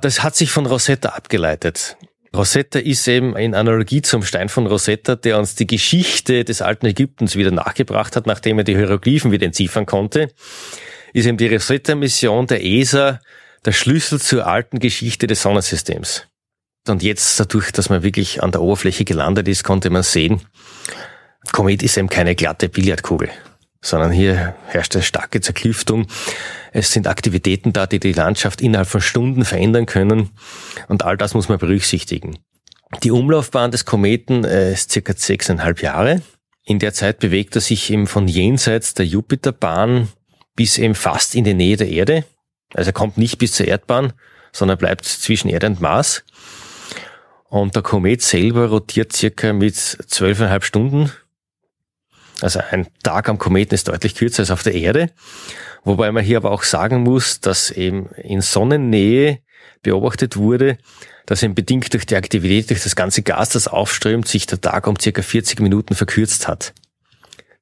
Das 0.00 0.22
hat 0.22 0.36
sich 0.36 0.50
von 0.50 0.66
Rosetta 0.66 1.10
abgeleitet. 1.10 1.96
Rosetta 2.36 2.78
ist 2.78 3.08
eben 3.08 3.36
in 3.36 3.54
Analogie 3.54 4.02
zum 4.02 4.22
Stein 4.22 4.48
von 4.48 4.66
Rosetta, 4.66 5.16
der 5.16 5.38
uns 5.38 5.54
die 5.54 5.66
Geschichte 5.66 6.44
des 6.44 6.62
alten 6.62 6.86
Ägyptens 6.86 7.36
wieder 7.36 7.50
nachgebracht 7.50 8.14
hat, 8.14 8.26
nachdem 8.26 8.58
er 8.58 8.64
die 8.64 8.76
Hieroglyphen 8.76 9.32
wieder 9.32 9.46
entziffern 9.46 9.86
konnte, 9.86 10.30
ist 11.12 11.26
eben 11.26 11.38
die 11.38 11.48
Rosetta-Mission 11.48 12.46
der 12.46 12.64
ESA 12.64 13.20
der 13.64 13.72
Schlüssel 13.72 14.20
zur 14.20 14.46
alten 14.46 14.78
Geschichte 14.78 15.26
des 15.26 15.42
Sonnensystems. 15.42 16.26
Und 16.88 17.02
jetzt, 17.02 17.40
dadurch, 17.40 17.72
dass 17.72 17.88
man 17.88 18.02
wirklich 18.02 18.42
an 18.42 18.52
der 18.52 18.60
Oberfläche 18.60 19.04
gelandet 19.04 19.48
ist, 19.48 19.64
konnte 19.64 19.90
man 19.90 20.02
sehen, 20.02 20.40
Komet 21.52 21.82
ist 21.82 21.96
eben 21.96 22.08
keine 22.08 22.34
glatte 22.34 22.68
Billardkugel, 22.68 23.30
sondern 23.80 24.12
hier 24.12 24.54
herrscht 24.66 24.94
eine 24.94 25.02
starke 25.02 25.40
Zerklüftung. 25.40 26.06
Es 26.78 26.92
sind 26.92 27.06
Aktivitäten 27.06 27.72
da, 27.72 27.86
die 27.86 27.98
die 27.98 28.12
Landschaft 28.12 28.60
innerhalb 28.60 28.86
von 28.86 29.00
Stunden 29.00 29.46
verändern 29.46 29.86
können. 29.86 30.28
Und 30.88 31.06
all 31.06 31.16
das 31.16 31.32
muss 31.32 31.48
man 31.48 31.56
berücksichtigen. 31.58 32.38
Die 33.02 33.10
Umlaufbahn 33.10 33.70
des 33.70 33.86
Kometen 33.86 34.44
äh, 34.44 34.74
ist 34.74 34.92
circa 34.92 35.14
sechseinhalb 35.16 35.80
Jahre. 35.80 36.20
In 36.64 36.78
der 36.78 36.92
Zeit 36.92 37.18
bewegt 37.18 37.54
er 37.54 37.62
sich 37.62 37.90
eben 37.90 38.06
von 38.06 38.28
jenseits 38.28 38.92
der 38.92 39.06
Jupiterbahn 39.06 40.08
bis 40.54 40.76
eben 40.76 40.94
fast 40.94 41.34
in 41.34 41.44
die 41.44 41.54
Nähe 41.54 41.78
der 41.78 41.88
Erde. 41.88 42.26
Also 42.74 42.90
er 42.90 42.92
kommt 42.92 43.16
nicht 43.16 43.38
bis 43.38 43.52
zur 43.52 43.66
Erdbahn, 43.66 44.12
sondern 44.52 44.76
bleibt 44.76 45.06
zwischen 45.06 45.48
Erde 45.48 45.68
und 45.68 45.80
Mars. 45.80 46.24
Und 47.48 47.74
der 47.74 47.82
Komet 47.82 48.20
selber 48.20 48.66
rotiert 48.66 49.14
circa 49.14 49.54
mit 49.54 49.76
zwölfeinhalb 49.76 50.62
Stunden 50.62 51.10
also 52.42 52.60
ein 52.70 52.86
Tag 53.02 53.28
am 53.28 53.38
Kometen 53.38 53.74
ist 53.74 53.88
deutlich 53.88 54.14
kürzer 54.14 54.42
als 54.42 54.50
auf 54.50 54.62
der 54.62 54.74
Erde. 54.74 55.10
Wobei 55.86 56.10
man 56.10 56.24
hier 56.24 56.38
aber 56.38 56.50
auch 56.50 56.64
sagen 56.64 57.04
muss, 57.04 57.38
dass 57.38 57.70
eben 57.70 58.08
in 58.16 58.40
Sonnennähe 58.40 59.38
beobachtet 59.82 60.36
wurde, 60.36 60.78
dass 61.26 61.44
eben 61.44 61.54
bedingt 61.54 61.94
durch 61.94 62.04
die 62.06 62.16
Aktivität, 62.16 62.70
durch 62.70 62.82
das 62.82 62.96
ganze 62.96 63.22
Gas, 63.22 63.50
das 63.50 63.68
aufströmt, 63.68 64.26
sich 64.26 64.46
der 64.46 64.60
Tag 64.60 64.88
um 64.88 64.98
circa 64.98 65.22
40 65.22 65.60
Minuten 65.60 65.94
verkürzt 65.94 66.48
hat. 66.48 66.74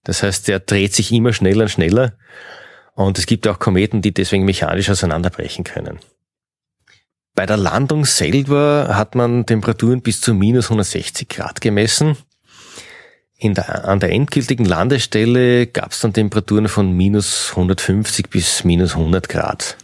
Das 0.05 0.23
heißt, 0.23 0.49
der 0.49 0.61
dreht 0.61 0.95
sich 0.95 1.13
immer 1.13 1.35
schneller 1.35 1.65
und 1.65 1.69
schneller. 1.69 2.15
Und 2.95 3.19
es 3.19 3.27
gibt 3.27 3.47
auch 3.47 3.59
Kometen, 3.59 4.01
die 4.01 4.15
deswegen 4.15 4.47
mechanisch 4.47 4.89
auseinanderbrechen 4.89 5.65
können. 5.65 5.99
Bei 7.35 7.45
der 7.45 7.59
Landung 7.59 8.07
selber 8.07 8.97
hat 8.97 9.15
man 9.15 9.45
Temperaturen 9.45 10.01
bis 10.01 10.23
zu 10.23 10.33
minus 10.33 10.67
160 10.67 11.29
Grad 11.29 11.61
gemessen 11.61 12.17
der, 13.43 13.87
an 13.87 14.01
der 14.01 14.11
endgültigen 14.11 14.65
Landestelle 14.65 15.67
gab 15.67 15.93
es 15.93 16.01
dann 16.01 16.13
Temperaturen 16.13 16.69
von 16.69 16.93
minus 16.93 17.51
150 17.51 18.31
bis 18.31 18.65
minus 18.65 18.93
100 18.93 19.29
Grad. 19.29 19.77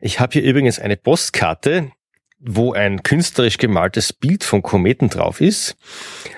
Ich 0.00 0.20
habe 0.20 0.34
hier 0.34 0.42
übrigens 0.42 0.78
eine 0.78 0.96
Postkarte, 0.96 1.90
wo 2.38 2.74
ein 2.74 3.02
künstlerisch 3.02 3.56
gemaltes 3.56 4.12
Bild 4.12 4.44
von 4.44 4.60
Kometen 4.60 5.08
drauf 5.08 5.40
ist. 5.40 5.76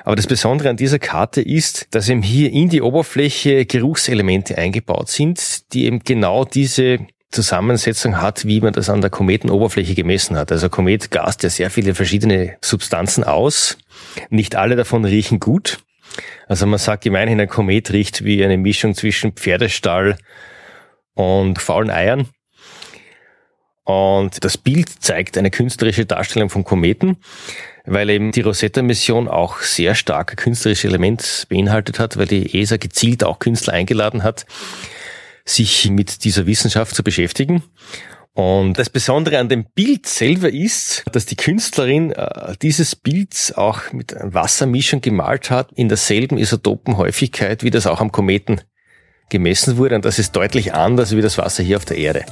Aber 0.05 0.15
das 0.15 0.29
Besondere 0.29 0.71
an 0.71 0.77
dieser 0.77 1.01
Karte 1.01 1.43
ist, 1.43 1.89
dass 1.91 2.09
eben 2.09 2.23
hier 2.23 2.53
in 2.53 2.69
die 2.69 2.81
Oberfläche 2.81 3.67
Geruchselemente 3.67 4.57
eingebaut 4.57 5.09
sind, 5.09 5.73
die 5.73 5.87
eben 5.87 6.01
genau 6.05 6.45
diese 6.45 7.01
Zusammensetzung 7.33 8.21
hat, 8.21 8.47
wie 8.47 8.61
man 8.61 8.73
das 8.73 8.89
an 8.89 9.01
der 9.01 9.11
Kometenoberfläche 9.11 9.95
gemessen 9.95 10.37
hat. 10.37 10.53
Also 10.53 10.69
Komet 10.69 11.11
gast 11.11 11.43
ja 11.43 11.51
sehr 11.51 11.71
viele 11.71 11.95
verschiedene 11.95 12.57
Substanzen 12.61 13.25
aus. 13.25 13.77
Nicht 14.31 14.57
alle 14.57 14.77
davon 14.77 15.05
riechen 15.05 15.41
gut. 15.41 15.79
Also 16.49 16.67
man 16.67 16.79
sagt 16.79 17.05
gemeinhin, 17.05 17.41
ein 17.41 17.49
Komet 17.49 17.93
riecht 17.93 18.25
wie 18.25 18.45
eine 18.45 18.57
Mischung 18.57 18.95
zwischen 18.95 19.33
Pferdestall 19.33 20.17
und 21.15 21.61
faulen 21.61 21.91
Eiern. 21.91 22.29
Und 23.85 24.45
das 24.45 24.59
Bild 24.59 24.89
zeigt 24.89 25.39
eine 25.39 25.51
künstlerische 25.51 26.07
Darstellung 26.07 26.51
von 26.51 26.65
Kometen, 26.65 27.19
weil 27.85 28.11
eben 28.11 28.33
die 28.33 28.41
Rosetta-Mission 28.41 29.29
auch 29.29 29.61
sehr 29.61 29.95
starke 29.95 30.35
künstlerische 30.35 30.89
Elemente 30.89 31.25
beinhaltet 31.49 32.01
hat, 32.01 32.17
weil 32.17 32.27
die 32.27 32.61
ESA 32.61 32.79
gezielt 32.79 33.23
auch 33.23 33.39
Künstler 33.39 33.75
eingeladen 33.75 34.25
hat, 34.25 34.45
sich 35.45 35.89
mit 35.89 36.25
dieser 36.25 36.47
Wissenschaft 36.47 36.97
zu 36.97 37.05
beschäftigen. 37.05 37.63
Und 38.37 38.79
das 38.79 38.91
Besondere 38.91 39.39
an 39.39 39.49
dem 39.49 39.65
Bild 39.65 40.07
selber 40.07 40.53
ist, 40.53 41.05
dass 41.11 41.25
die 41.25 41.37
Künstlerin 41.37 42.13
äh, 42.13 42.55
dieses 42.61 42.95
Bild 42.95 43.55
auch 43.57 43.95
mit 43.95 44.15
Wassermischung 44.21 45.01
gemalt 45.01 45.51
hat, 45.51 45.73
in 45.73 45.89
derselben 45.89 46.37
Isotopenhäufigkeit, 46.37 47.63
wie 47.63 47.71
das 47.71 47.87
auch 47.87 48.03
am 48.03 48.13
Kometen 48.13 48.61
gemessen 49.31 49.79
wurde. 49.79 49.95
Und 49.95 50.05
das 50.05 50.19
ist 50.19 50.37
deutlich 50.37 50.75
anders 50.75 51.17
wie 51.17 51.23
das 51.23 51.39
Wasser 51.39 51.63
hier 51.63 51.79
auf 51.79 51.87
der 51.87 51.97
Erde. 51.97 52.27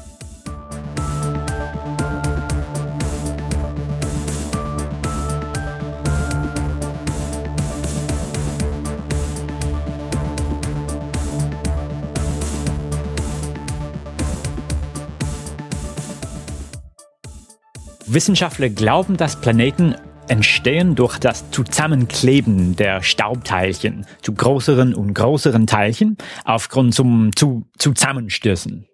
Wissenschaftler 18.15 18.69
glauben, 18.69 19.17
dass 19.17 19.41
Planeten 19.41 19.97
entstehen 20.29 20.95
durch 20.95 21.19
das 21.19 21.51
Zusammenkleben 21.51 22.77
der 22.77 23.03
Staubteilchen 23.03 24.07
zu 24.23 24.33
größeren 24.33 24.95
und 24.95 25.15
größeren 25.15 25.67
Teilchen 25.67 26.17
aufgrund 26.45 26.95
zum 26.95 27.35
zu 27.35 27.65
Zusammenstößen. 27.77 28.87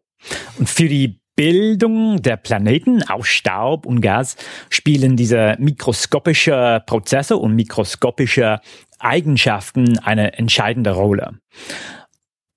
Und 0.58 0.68
für 0.68 0.88
die 0.88 1.20
Bildung 1.36 2.20
der 2.22 2.36
Planeten 2.36 3.02
aus 3.02 3.28
Staub 3.28 3.86
und 3.86 4.00
Gas 4.00 4.36
spielen 4.70 5.16
diese 5.16 5.56
mikroskopische 5.58 6.82
Prozesse 6.86 7.36
und 7.36 7.54
mikroskopische 7.54 8.60
Eigenschaften 8.98 9.98
eine 9.98 10.34
entscheidende 10.34 10.92
Rolle. 10.92 11.38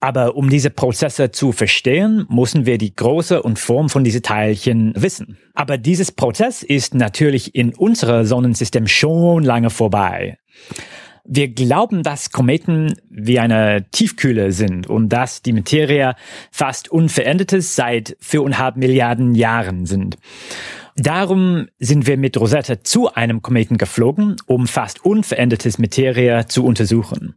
Aber 0.03 0.35
um 0.35 0.49
diese 0.49 0.69
Prozesse 0.69 1.31
zu 1.31 1.53
verstehen, 1.53 2.25
müssen 2.27 2.65
wir 2.65 2.77
die 2.77 2.93
Größe 2.93 3.41
und 3.41 3.57
Form 3.57 3.87
von 3.87 4.03
diesen 4.03 4.21
Teilchen 4.21 4.91
wissen. 4.97 5.37
Aber 5.53 5.77
dieses 5.77 6.11
Prozess 6.11 6.61
ist 6.61 6.93
natürlich 6.93 7.55
in 7.55 7.73
unserem 7.73 8.25
Sonnensystem 8.25 8.85
schon 8.87 9.45
lange 9.45 9.69
vorbei. 9.69 10.39
Wir 11.23 11.47
glauben, 11.47 12.03
dass 12.03 12.31
Kometen 12.31 12.95
wie 13.09 13.39
eine 13.39 13.85
Tiefkühle 13.91 14.51
sind 14.51 14.87
und 14.87 15.07
dass 15.07 15.41
die 15.41 15.53
Materie 15.53 16.15
fast 16.51 16.91
unverändertes 16.91 17.77
seit 17.77 18.17
viereinhalb 18.19 18.75
Milliarden 18.75 19.35
Jahren 19.35 19.85
sind. 19.85 20.17
Darum 20.97 21.67
sind 21.79 22.07
wir 22.07 22.17
mit 22.17 22.37
Rosetta 22.37 22.83
zu 22.83 23.13
einem 23.13 23.41
Kometen 23.41 23.77
geflogen, 23.77 24.35
um 24.47 24.67
fast 24.67 25.05
unverändertes 25.05 25.79
Materie 25.79 26.45
zu 26.47 26.65
untersuchen. 26.65 27.35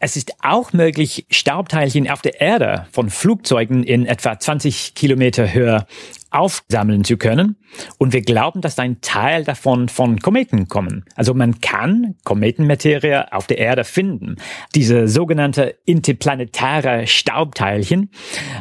Es 0.00 0.16
ist 0.16 0.32
auch 0.42 0.72
möglich, 0.72 1.26
Staubteilchen 1.30 2.08
auf 2.10 2.22
der 2.22 2.40
Erde 2.40 2.86
von 2.92 3.10
Flugzeugen 3.10 3.82
in 3.82 4.06
etwa 4.06 4.38
20 4.38 4.94
Kilometer 4.94 5.52
Höhe 5.52 5.86
aufsammeln 6.30 7.04
zu 7.04 7.16
können. 7.16 7.56
Und 7.98 8.12
wir 8.12 8.22
glauben, 8.22 8.60
dass 8.60 8.78
ein 8.78 9.00
Teil 9.00 9.44
davon 9.44 9.88
von 9.88 10.18
Kometen 10.18 10.68
kommen. 10.68 11.04
Also 11.14 11.34
man 11.34 11.60
kann 11.60 12.14
Kometenmaterie 12.24 13.32
auf 13.32 13.46
der 13.46 13.58
Erde 13.58 13.84
finden. 13.84 14.36
Diese 14.74 15.08
sogenannte 15.08 15.76
interplanetare 15.84 17.06
Staubteilchen 17.06 18.10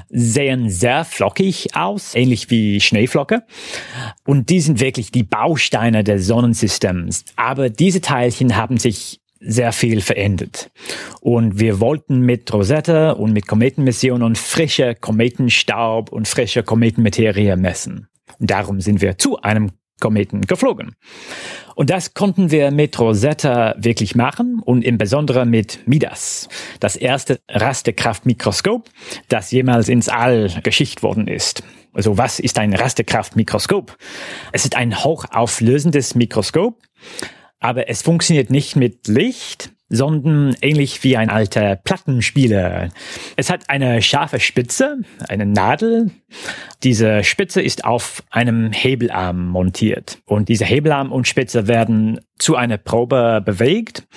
sehen 0.10 0.70
sehr 0.70 1.06
flockig 1.06 1.76
aus, 1.76 2.16
ähnlich 2.16 2.50
wie 2.50 2.80
Schneeflocke. 2.80 3.44
Und 4.26 4.50
die 4.50 4.62
sind 4.62 4.80
wirklich 4.80 5.12
die 5.12 5.24
Bausteine 5.24 6.04
des 6.04 6.28
Sonnensystems. 6.28 7.26
Aber 7.36 7.70
diese 7.70 8.02
Teilchen 8.02 8.56
haben 8.56 8.78
sich 8.78 9.22
sehr 9.46 9.72
viel 9.72 10.02
verändert. 10.02 10.72
Und 11.22 11.60
wir 11.60 11.80
wollten 11.80 12.22
mit 12.22 12.52
Rosetta 12.54 13.12
und 13.12 13.34
mit 13.34 13.48
Kometenmissionen 13.48 14.36
frische 14.36 14.96
Kometenstaub 14.96 16.12
und 16.12 16.28
frische 16.28 16.64
Kometenmaterie 16.64 17.56
messen. 17.56 18.08
Und 18.40 18.50
darum 18.50 18.82
sind 18.82 19.02
wir 19.02 19.18
zu 19.18 19.40
einem 19.42 19.72
Kometen 20.00 20.42
geflogen. 20.42 20.96
Und 21.76 21.90
das 21.90 22.14
konnten 22.14 22.52
wir 22.52 22.72
mit 22.72 23.00
Rosetta 23.00 23.76
wirklich 23.78 24.16
machen 24.16 24.62
und 24.64 24.84
im 24.84 24.98
Besonderen 24.98 25.50
mit 25.50 25.88
MIDAS, 25.88 26.50
das 26.80 26.96
erste 26.96 27.40
Rasterkraftmikroskop, 27.50 28.90
das 29.30 29.52
jemals 29.52 29.88
ins 29.88 30.10
All 30.10 30.50
geschickt 30.64 31.02
worden 31.02 31.28
ist. 31.28 31.64
Also 31.94 32.18
was 32.18 32.40
ist 32.40 32.60
ein 32.60 32.74
Rasterkraftmikroskop? 32.74 33.98
Es 34.52 34.66
ist 34.66 34.76
ein 34.76 35.04
hochauflösendes 35.04 36.14
Mikroskop, 36.16 36.82
aber 37.60 37.90
es 37.90 38.02
funktioniert 38.02 38.50
nicht 38.50 38.76
mit 38.76 39.08
Licht, 39.08 39.72
Sonden 39.90 40.56
ähnlich 40.62 41.04
wie 41.04 41.16
ein 41.16 41.30
alter 41.30 41.76
Plattenspieler. 41.76 42.90
Es 43.36 43.52
hat 43.52 43.70
eine 43.70 44.02
scharfe 44.02 44.40
Spitze, 44.40 44.98
eine 45.30 45.46
Nadel. 45.46 46.10
Diese 46.84 47.24
Spitze 47.24 47.62
ist 47.62 47.86
auf 47.86 48.24
einem 48.32 48.72
Hebelarm 48.72 49.48
montiert. 49.48 50.20
Und 50.26 50.50
diese 50.50 50.66
Hebelarm 50.66 51.12
und 51.12 51.28
Spitze 51.28 51.68
werden 51.68 52.20
zu 52.40 52.56
einer 52.56 52.78
Probe 52.78 53.44
bewegt. 53.46 54.08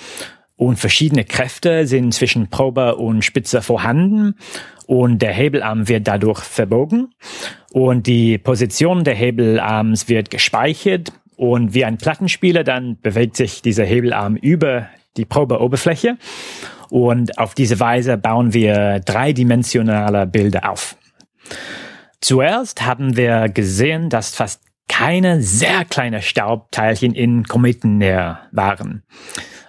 Und 0.55 0.77
verschiedene 0.77 1.23
Kräfte 1.23 1.85
sind 1.85 2.13
zwischen 2.13 2.49
Probe 2.49 2.95
und 2.95 3.23
Spitze 3.23 3.61
vorhanden. 3.61 4.35
Und 4.87 5.21
der 5.21 5.33
Hebelarm 5.33 5.87
wird 5.87 6.07
dadurch 6.07 6.39
verbogen. 6.39 7.13
Und 7.71 8.07
die 8.07 8.39
Position 8.39 9.03
der 9.03 9.13
Hebelarms 9.13 10.09
wird 10.09 10.31
gespeichert 10.31 11.13
und 11.39 11.73
wie 11.73 11.85
ein 11.85 11.97
Plattenspieler, 11.97 12.65
dann 12.65 12.99
bewegt 12.99 13.37
sich 13.37 13.61
dieser 13.61 13.85
Hebelarm 13.85 14.35
über 14.35 14.89
die 15.15 15.23
Probeoberfläche. 15.23 16.17
Und 16.89 17.37
auf 17.37 17.53
diese 17.53 17.79
Weise 17.79 18.17
bauen 18.17 18.53
wir 18.53 18.99
dreidimensionale 18.99 20.27
Bilder 20.27 20.69
auf. 20.69 20.97
Zuerst 22.19 22.85
haben 22.85 23.15
wir 23.15 23.47
gesehen, 23.47 24.09
dass 24.09 24.35
fast 24.35 24.61
keine 24.89 25.41
sehr 25.41 25.85
kleine 25.85 26.21
Staubteilchen 26.21 27.13
in 27.13 27.45
Kometennähe 27.45 28.39
waren. 28.51 29.03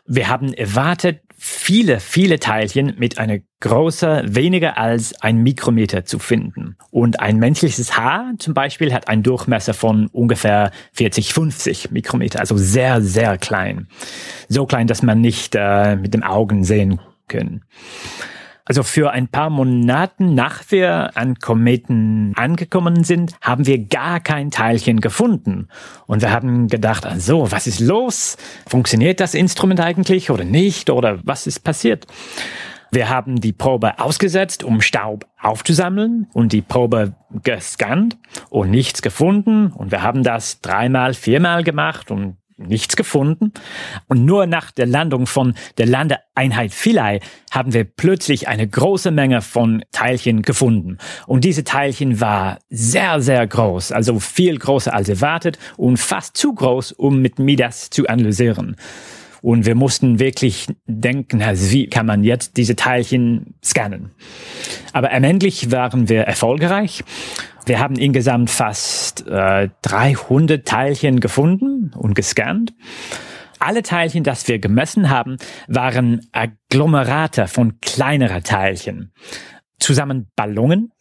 Wir 0.06 0.28
haben 0.28 0.52
erwartet, 0.52 1.20
viele, 1.36 2.00
viele 2.00 2.38
Teilchen 2.38 2.94
mit 2.98 3.18
einer 3.18 3.38
Größe 3.60 4.24
weniger 4.26 4.76
als 4.76 5.18
ein 5.22 5.38
Mikrometer 5.38 6.04
zu 6.04 6.18
finden. 6.18 6.76
Und 6.90 7.20
ein 7.20 7.38
menschliches 7.38 7.96
Haar 7.96 8.34
zum 8.38 8.52
Beispiel 8.52 8.92
hat 8.92 9.08
einen 9.08 9.22
Durchmesser 9.22 9.72
von 9.72 10.08
ungefähr 10.08 10.70
40, 10.92 11.32
50 11.32 11.90
Mikrometer, 11.92 12.40
also 12.40 12.58
sehr, 12.58 13.00
sehr 13.00 13.38
klein. 13.38 13.88
So 14.48 14.66
klein, 14.66 14.86
dass 14.86 15.02
man 15.02 15.22
nicht 15.22 15.54
äh, 15.56 15.96
mit 15.96 16.12
dem 16.12 16.22
Augen 16.22 16.62
sehen 16.62 17.00
können. 17.26 17.64
Also 18.70 18.85
für 18.85 19.11
ein 19.11 19.26
paar 19.26 19.50
Monaten 19.50 20.37
nach 20.37 20.62
wir 20.68 21.16
an 21.16 21.40
Kometen 21.40 22.33
angekommen 22.37 23.02
sind, 23.02 23.35
haben 23.40 23.66
wir 23.66 23.85
gar 23.85 24.20
kein 24.20 24.52
Teilchen 24.52 25.00
gefunden. 25.00 25.66
Und 26.06 26.22
wir 26.22 26.30
haben 26.30 26.68
gedacht, 26.68 27.04
also, 27.04 27.50
was 27.50 27.66
ist 27.66 27.80
los? 27.80 28.37
Funktioniert 28.68 29.18
das 29.18 29.35
Instrument 29.35 29.80
eigentlich 29.80 30.30
oder 30.30 30.44
nicht? 30.44 30.88
Oder 30.88 31.18
was 31.24 31.48
ist 31.48 31.64
passiert? 31.64 32.06
Wir 32.92 33.09
haben 33.09 33.40
die 33.40 33.52
Probe 33.52 33.98
ausgesetzt, 33.98 34.62
um 34.62 34.80
Staub 34.80 35.26
aufzusammeln 35.40 36.28
und 36.33 36.52
die 36.52 36.62
Probe 36.62 37.14
gescannt 37.42 38.18
und 38.50 38.70
nichts 38.70 39.02
gefunden. 39.02 39.72
Und 39.72 39.90
wir 39.90 40.04
haben 40.04 40.22
das 40.22 40.61
dreimal, 40.61 41.14
viermal 41.14 41.64
gemacht 41.64 42.12
und 42.12 42.37
nichts 42.66 42.96
gefunden. 42.96 43.53
Und 44.09 44.25
nur 44.25 44.46
nach 44.46 44.70
der 44.70 44.87
Landung 44.87 45.27
von 45.27 45.55
der 45.79 45.87
Landeeinheit 45.87 46.73
Philae 46.73 47.20
haben 47.51 47.73
wir 47.73 47.85
plötzlich 47.85 48.49
eine 48.49 48.68
große 48.68 49.11
Menge 49.11 49.42
von 49.42 49.83
Teilchen 49.92 50.42
gefunden. 50.42 50.99
Und 51.27 51.44
diese 51.44 51.64
Teilchen 51.64 52.20
war 52.20 52.59
sehr, 52.68 53.20
sehr 53.20 53.46
groß, 53.46 53.92
also 53.92 54.20
viel 54.20 54.59
größer 54.59 54.94
als 54.94 55.09
erwartet 55.09 55.59
und 55.77 55.96
fast 55.96 56.37
zu 56.37 56.55
groß, 56.55 56.92
um 56.92 57.20
mit 57.20 57.38
Midas 57.38 57.90
zu 57.90 58.07
analysieren. 58.07 58.77
Und 59.42 59.64
wir 59.64 59.75
mussten 59.75 60.18
wirklich 60.18 60.66
denken, 60.87 61.42
also 61.42 61.70
wie 61.70 61.88
kann 61.88 62.07
man 62.07 62.25
jetzt 62.25 62.57
diese 62.57 62.77
Teilchen 62.77 63.55
scannen? 63.64 64.11
Aber 64.92 65.11
Ende 65.11 65.49
waren 65.70 66.09
wir 66.09 66.23
erfolgreich. 66.23 67.03
Wir 67.66 67.79
haben 67.79 67.96
insgesamt 67.96 68.51
fast 68.51 69.27
äh, 69.27 69.68
300 69.83 70.66
Teilchen 70.66 71.20
gefunden 71.20 71.92
und 71.96 72.14
gescannt. 72.14 72.75
Alle 73.59 73.83
Teilchen, 73.83 74.25
das 74.25 74.49
wir 74.49 74.59
gemessen 74.59 75.11
haben, 75.11 75.37
waren 75.68 76.27
Agglomerate 76.33 77.46
von 77.46 77.79
kleinerer 77.81 78.42
Teilchen. 78.42 79.12
Zusammen 79.79 80.29
Ballungen. 80.35 80.92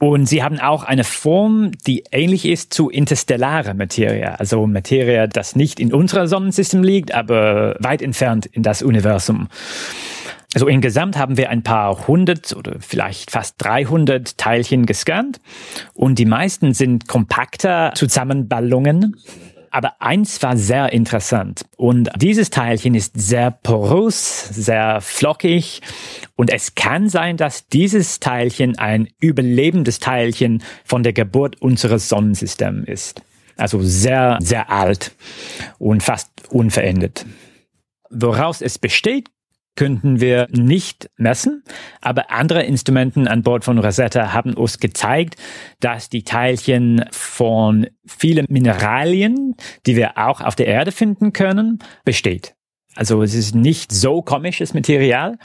Und 0.00 0.26
sie 0.26 0.44
haben 0.44 0.60
auch 0.60 0.84
eine 0.84 1.02
Form, 1.02 1.72
die 1.86 2.04
ähnlich 2.12 2.44
ist 2.44 2.72
zu 2.72 2.88
interstellarer 2.88 3.74
Materie, 3.74 4.38
also 4.38 4.64
Materie, 4.66 5.28
das 5.28 5.56
nicht 5.56 5.80
in 5.80 5.92
unserem 5.92 6.28
Sonnensystem 6.28 6.84
liegt, 6.84 7.12
aber 7.12 7.76
weit 7.80 8.00
entfernt 8.00 8.46
in 8.46 8.62
das 8.62 8.80
Universum. 8.82 9.48
Also 10.54 10.66
insgesamt 10.66 11.18
haben 11.18 11.36
wir 11.36 11.50
ein 11.50 11.62
paar 11.62 12.08
hundert 12.08 12.56
oder 12.56 12.76
vielleicht 12.80 13.30
fast 13.30 13.56
300 13.58 14.38
Teilchen 14.38 14.86
gescannt 14.86 15.40
und 15.92 16.18
die 16.18 16.24
meisten 16.24 16.72
sind 16.72 17.06
kompakter 17.06 17.92
Zusammenballungen. 17.94 19.16
Aber 19.70 20.00
eins 20.00 20.42
war 20.42 20.56
sehr 20.56 20.94
interessant 20.94 21.66
und 21.76 22.08
dieses 22.16 22.48
Teilchen 22.48 22.94
ist 22.94 23.20
sehr 23.20 23.50
porös, 23.50 24.48
sehr 24.48 25.02
flockig 25.02 25.82
und 26.36 26.50
es 26.50 26.74
kann 26.74 27.10
sein, 27.10 27.36
dass 27.36 27.68
dieses 27.68 28.18
Teilchen 28.18 28.78
ein 28.78 29.08
überlebendes 29.20 29.98
Teilchen 29.98 30.62
von 30.84 31.02
der 31.02 31.12
Geburt 31.12 31.60
unseres 31.60 32.08
Sonnensystems 32.08 32.88
ist. 32.88 33.22
Also 33.58 33.82
sehr, 33.82 34.38
sehr 34.40 34.70
alt 34.70 35.12
und 35.78 36.02
fast 36.02 36.30
unverändert. 36.48 37.26
Woraus 38.08 38.62
es 38.62 38.78
besteht, 38.78 39.28
könnten 39.78 40.20
wir 40.20 40.48
nicht 40.50 41.08
messen, 41.18 41.62
aber 42.00 42.32
andere 42.32 42.64
Instrumenten 42.64 43.28
an 43.28 43.42
Bord 43.42 43.64
von 43.64 43.78
Rosetta 43.78 44.32
haben 44.32 44.54
uns 44.54 44.80
gezeigt, 44.80 45.36
dass 45.78 46.08
die 46.08 46.24
Teilchen 46.24 47.04
von 47.12 47.86
vielen 48.04 48.46
Mineralien, 48.48 49.54
die 49.86 49.94
wir 49.94 50.18
auch 50.18 50.40
auf 50.40 50.56
der 50.56 50.66
Erde 50.66 50.90
finden 50.90 51.32
können, 51.32 51.78
besteht. 52.04 52.56
Also 52.96 53.22
es 53.22 53.34
ist 53.34 53.54
nicht 53.54 53.92
so 53.92 54.20
komisches 54.20 54.74
Material. 54.74 55.38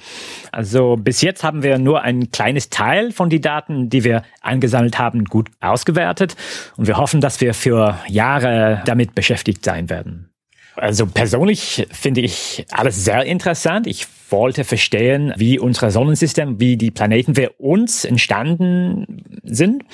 Also 0.52 0.96
bis 0.96 1.22
jetzt 1.22 1.44
haben 1.44 1.62
wir 1.62 1.78
nur 1.78 2.02
ein 2.02 2.32
kleines 2.32 2.72
Teil 2.72 3.12
von 3.12 3.30
den 3.30 3.44
Daten, 3.44 3.90
die 3.90 4.04
wir 4.04 4.24
angesammelt 4.42 4.98
haben, 4.98 5.26
gut 5.26 5.52
ausgewertet. 5.62 6.36
Und 6.76 6.88
wir 6.88 6.98
hoffen, 6.98 7.22
dass 7.22 7.40
wir 7.40 7.54
für 7.54 8.00
Jahre 8.08 8.82
damit 8.86 9.14
beschäftigt 9.14 9.64
sein 9.64 9.92
werden. 9.92 10.34
Also 10.76 11.06
persönlich 11.06 11.88
finde 11.92 12.22
ich 12.22 12.66
alles 12.72 13.06
sehr 13.06 13.24
interessant. 13.26 13.86
Ich 13.86 14.08
wollte 14.34 14.64
verstehen, 14.64 15.32
wie 15.38 15.60
unser 15.60 15.92
Sonnensystem, 15.92 16.60
wie 16.60 16.76
die 16.76 16.92
Planeten 16.92 17.36
für 17.36 17.52
uns 17.52 18.04
entstanden 18.04 19.24
sind. 19.44 19.86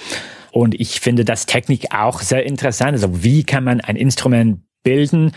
Und 0.52 0.80
ich 0.80 1.00
finde 1.00 1.26
das 1.26 1.46
Technik 1.46 1.94
auch 1.94 2.22
sehr 2.22 2.46
interessant. 2.46 2.94
Also 2.94 3.24
wie 3.24 3.44
kann 3.44 3.66
man 3.66 3.82
ein 3.82 3.98
Instrument 3.98 4.62
bilden, 4.82 5.34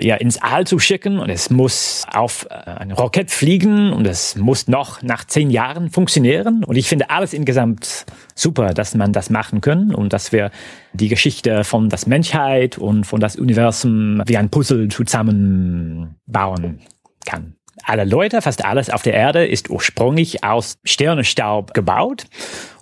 ja, 0.00 0.16
ins 0.16 0.42
All 0.42 0.66
zu 0.66 0.80
schicken 0.80 1.20
und 1.20 1.30
es 1.30 1.48
muss 1.48 2.04
auf 2.12 2.48
äh, 2.50 2.54
ein 2.54 2.90
Rocket 2.90 3.30
fliegen 3.30 3.92
und 3.92 4.04
es 4.04 4.34
muss 4.34 4.66
noch 4.66 5.00
nach 5.02 5.24
zehn 5.24 5.48
Jahren 5.48 5.90
funktionieren. 5.90 6.64
Und 6.64 6.76
ich 6.76 6.88
finde 6.88 7.08
alles 7.08 7.32
insgesamt 7.32 8.04
super, 8.34 8.74
dass 8.74 8.96
man 8.96 9.12
das 9.12 9.30
machen 9.30 9.60
kann 9.60 9.94
und 9.94 10.12
dass 10.12 10.32
wir 10.32 10.50
die 10.92 11.08
Geschichte 11.08 11.62
von 11.62 11.88
der 11.88 12.00
Menschheit 12.06 12.78
und 12.78 13.04
von 13.04 13.20
das 13.20 13.36
Universum 13.36 14.22
wie 14.26 14.36
ein 14.36 14.50
Puzzle 14.50 14.88
zusammenbauen 14.88 16.80
kann 17.24 17.54
alle 17.84 18.04
Leute, 18.04 18.42
fast 18.42 18.64
alles 18.64 18.90
auf 18.90 19.02
der 19.02 19.14
Erde 19.14 19.46
ist 19.46 19.70
ursprünglich 19.70 20.44
aus 20.44 20.78
Sternenstaub 20.84 21.74
gebaut. 21.74 22.26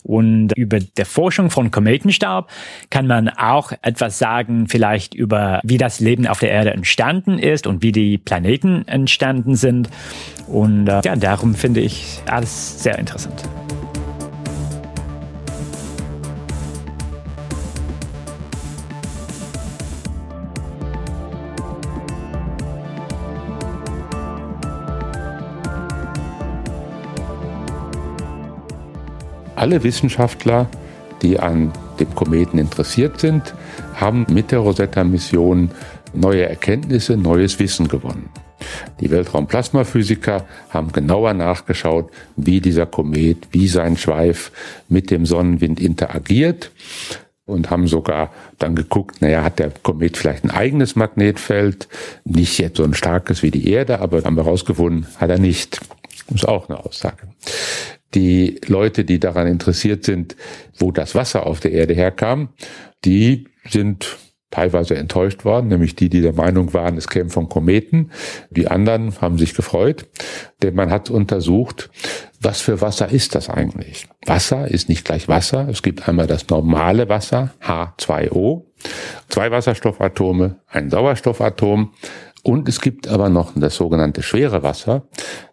Und 0.03 0.57
über 0.57 0.79
der 0.81 1.05
Forschung 1.05 1.51
von 1.51 1.71
Kometenstaub 1.71 2.49
kann 2.89 3.07
man 3.07 3.29
auch 3.29 3.73
etwas 3.83 4.19
sagen, 4.19 4.67
vielleicht 4.67 5.13
über 5.13 5.61
wie 5.65 5.77
das 5.77 6.01
Leben 6.01 6.27
auf 6.27 6.39
der 6.39 6.51
Erde 6.51 6.71
entstanden 6.71 7.39
ist 7.39 7.67
und 7.67 7.83
wie 7.83 7.93
die 7.93 8.17
Planeten 8.17 8.89
entstanden 8.89 9.55
sind. 9.55 9.91
Und 10.47 10.89
äh, 10.89 11.03
ja, 11.05 11.15
darum 11.15 11.55
finde 11.55 11.81
ich 11.81 12.21
alles 12.27 12.83
sehr 12.83 12.99
interessant. 12.99 13.47
Alle 29.59 29.83
Wissenschaftler, 29.83 30.69
die 31.21 31.41
an 31.41 31.73
dem 31.99 32.15
Kometen 32.15 32.61
interessiert 32.61 33.19
sind, 33.19 33.55
haben 33.97 34.25
mit 34.31 34.53
der 34.53 34.61
Rosetta-Mission 34.61 35.73
neue 36.15 36.49
Erkenntnisse, 36.49 37.17
neues 37.17 37.59
Wissen 37.59 37.89
gewonnen. 37.89 38.31
Die 39.01 39.11
Weltraumplasmaphysiker 39.11 40.47
haben 40.71 40.93
genauer 40.93 41.35
nachgeschaut, 41.35 42.13
wie 42.37 42.61
dieser 42.61 42.87
Komet, 42.87 43.49
wie 43.51 43.67
sein 43.67 43.97
Schweif 43.97 44.53
mit 44.89 45.11
dem 45.11 45.27
Sonnenwind 45.27 45.81
interagiert 45.81 46.71
und 47.45 47.69
haben 47.69 47.89
sogar 47.89 48.31
dann 48.59 48.77
geguckt, 48.77 49.21
naja, 49.23 49.43
hat 49.43 49.59
der 49.59 49.73
Komet 49.83 50.17
vielleicht 50.17 50.45
ein 50.45 50.53
eigenes 50.53 50.95
Magnetfeld, 50.95 51.89
nicht 52.25 52.61
jetzt 52.61 52.77
so 52.77 52.85
ein 52.85 52.95
starkes 52.95 53.43
wie 53.43 53.51
die 53.51 53.69
Erde, 53.69 53.99
aber 53.99 54.23
haben 54.23 54.37
wir 54.37 54.45
herausgefunden, 54.45 55.09
hat 55.17 55.31
er 55.31 55.41
nicht. 55.41 55.81
Ist 56.33 56.47
auch 56.47 56.69
eine 56.69 56.79
Aussage 56.79 57.27
die 58.15 58.61
Leute, 58.67 59.05
die 59.05 59.21
daran 59.21 59.47
interessiert 59.47 60.05
sind, 60.05 60.37
wo 60.79 60.93
das 60.93 61.15
Wasser 61.15 61.47
auf 61.47 61.61
der 61.61 61.73
Erde 61.73 61.95
herkam, 61.95 62.51
die 63.05 63.49
sind 63.69 64.19
teilweise 64.51 64.97
enttäuscht 64.97 65.45
worden, 65.45 65.69
nämlich 65.69 65.95
die, 65.95 66.09
die 66.09 66.23
der 66.23 66.33
Meinung 66.33 66.73
waren, 66.73 66.97
es 66.97 67.09
käme 67.09 67.29
von 67.29 67.49
Kometen. 67.49 68.11
Die 68.51 68.69
anderen 68.69 69.21
haben 69.21 69.37
sich 69.37 69.55
gefreut, 69.55 70.07
denn 70.63 70.75
man 70.75 70.91
hat 70.91 71.11
untersucht, 71.11 71.91
was 72.41 72.61
für 72.61 72.81
Wasser 72.81 73.11
ist 73.11 73.35
das 73.35 73.51
eigentlich? 73.51 74.09
Wasser 74.25 74.69
ist 74.69 74.89
nicht 74.89 75.05
gleich 75.05 75.29
Wasser. 75.29 75.69
Es 75.69 75.83
gibt 75.83 76.09
einmal 76.09 76.27
das 76.27 76.49
normale 76.49 77.09
Wasser, 77.09 77.53
H2O, 77.63 78.65
zwei 79.29 79.51
Wasserstoffatome, 79.51 80.61
ein 80.67 80.89
Sauerstoffatom 80.89 81.93
und 82.43 82.69
es 82.69 82.81
gibt 82.81 83.09
aber 83.09 83.29
noch 83.29 83.53
das 83.55 83.75
sogenannte 83.75 84.23
schwere 84.23 84.63
Wasser. 84.63 85.09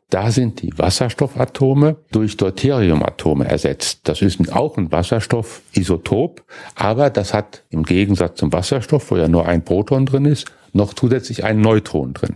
Da 0.09 0.31
sind 0.31 0.61
die 0.61 0.77
Wasserstoffatome 0.77 1.97
durch 2.11 2.37
Deuteriumatome 2.37 3.45
ersetzt. 3.45 4.01
Das 4.03 4.21
ist 4.21 4.53
auch 4.53 4.77
ein 4.77 4.91
Wasserstoffisotop, 4.91 6.43
aber 6.75 7.09
das 7.09 7.33
hat 7.33 7.63
im 7.71 7.83
Gegensatz 7.83 8.37
zum 8.37 8.53
Wasserstoff, 8.53 9.09
wo 9.09 9.17
ja 9.17 9.27
nur 9.27 9.47
ein 9.47 9.65
Proton 9.65 10.05
drin 10.05 10.25
ist, 10.25 10.51
noch 10.73 10.93
zusätzlich 10.93 11.43
ein 11.43 11.59
Neutron 11.59 12.13
drin. 12.13 12.35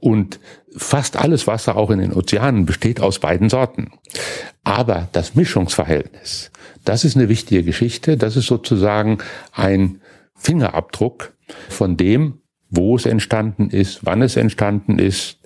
Und 0.00 0.40
fast 0.74 1.16
alles 1.16 1.46
Wasser 1.46 1.76
auch 1.76 1.90
in 1.90 1.98
den 1.98 2.12
Ozeanen 2.12 2.64
besteht 2.64 3.00
aus 3.00 3.18
beiden 3.18 3.50
Sorten. 3.50 3.92
Aber 4.64 5.08
das 5.12 5.34
Mischungsverhältnis, 5.34 6.50
das 6.84 7.04
ist 7.04 7.16
eine 7.16 7.28
wichtige 7.28 7.62
Geschichte. 7.62 8.16
Das 8.16 8.36
ist 8.36 8.46
sozusagen 8.46 9.18
ein 9.52 10.00
Fingerabdruck 10.34 11.34
von 11.68 11.96
dem, 11.96 12.41
wo 12.72 12.96
es 12.96 13.04
entstanden 13.04 13.68
ist, 13.68 14.00
wann 14.02 14.22
es 14.22 14.36
entstanden 14.36 14.98
ist. 14.98 15.38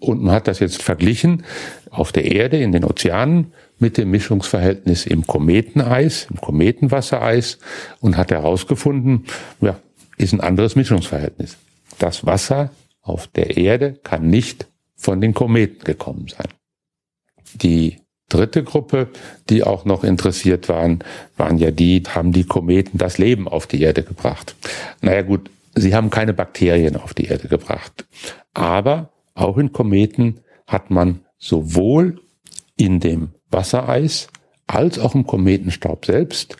Und 0.00 0.22
man 0.22 0.34
hat 0.34 0.48
das 0.48 0.60
jetzt 0.60 0.82
verglichen 0.82 1.44
auf 1.90 2.10
der 2.10 2.24
Erde, 2.24 2.58
in 2.58 2.72
den 2.72 2.84
Ozeanen, 2.84 3.52
mit 3.78 3.98
dem 3.98 4.10
Mischungsverhältnis 4.10 5.06
im 5.06 5.26
Kometeneis, 5.26 6.26
im 6.30 6.40
Kometenwassereis 6.40 7.58
und 8.00 8.16
hat 8.16 8.30
herausgefunden, 8.30 9.26
ja, 9.60 9.78
ist 10.16 10.32
ein 10.32 10.40
anderes 10.40 10.74
Mischungsverhältnis. 10.74 11.58
Das 11.98 12.24
Wasser 12.24 12.70
auf 13.02 13.26
der 13.26 13.58
Erde 13.58 13.98
kann 14.02 14.28
nicht 14.28 14.66
von 14.96 15.20
den 15.20 15.34
Kometen 15.34 15.84
gekommen 15.84 16.28
sein. 16.28 16.48
Die 17.54 17.98
dritte 18.30 18.64
Gruppe, 18.64 19.08
die 19.50 19.64
auch 19.64 19.84
noch 19.84 20.02
interessiert 20.02 20.70
waren, 20.70 21.00
waren 21.36 21.58
ja 21.58 21.70
die, 21.70 22.02
haben 22.08 22.32
die 22.32 22.44
Kometen 22.44 22.96
das 22.96 23.18
Leben 23.18 23.48
auf 23.48 23.66
die 23.66 23.82
Erde 23.82 24.02
gebracht. 24.02 24.54
Naja 25.02 25.22
gut, 25.22 25.50
sie 25.74 25.94
haben 25.94 26.10
keine 26.10 26.34
Bakterien 26.34 26.96
auf 26.96 27.14
die 27.14 27.26
Erde 27.26 27.48
gebracht. 27.48 28.06
Aber 28.54 29.10
auch 29.34 29.58
in 29.58 29.72
Kometen 29.72 30.40
hat 30.66 30.90
man 30.90 31.20
sowohl 31.38 32.20
in 32.76 33.00
dem 33.00 33.30
Wassereis 33.50 34.28
als 34.66 34.98
auch 34.98 35.14
im 35.14 35.26
Kometenstaub 35.26 36.06
selbst 36.06 36.56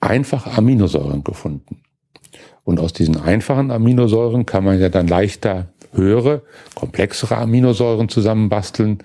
einfache 0.00 0.52
Aminosäuren 0.52 1.24
gefunden. 1.24 1.82
Und 2.62 2.80
aus 2.80 2.92
diesen 2.92 3.20
einfachen 3.20 3.70
Aminosäuren 3.70 4.46
kann 4.46 4.64
man 4.64 4.80
ja 4.80 4.88
dann 4.88 5.06
leichter 5.06 5.68
höhere, 5.92 6.42
komplexere 6.74 7.36
Aminosäuren 7.36 8.08
zusammenbasteln. 8.08 8.98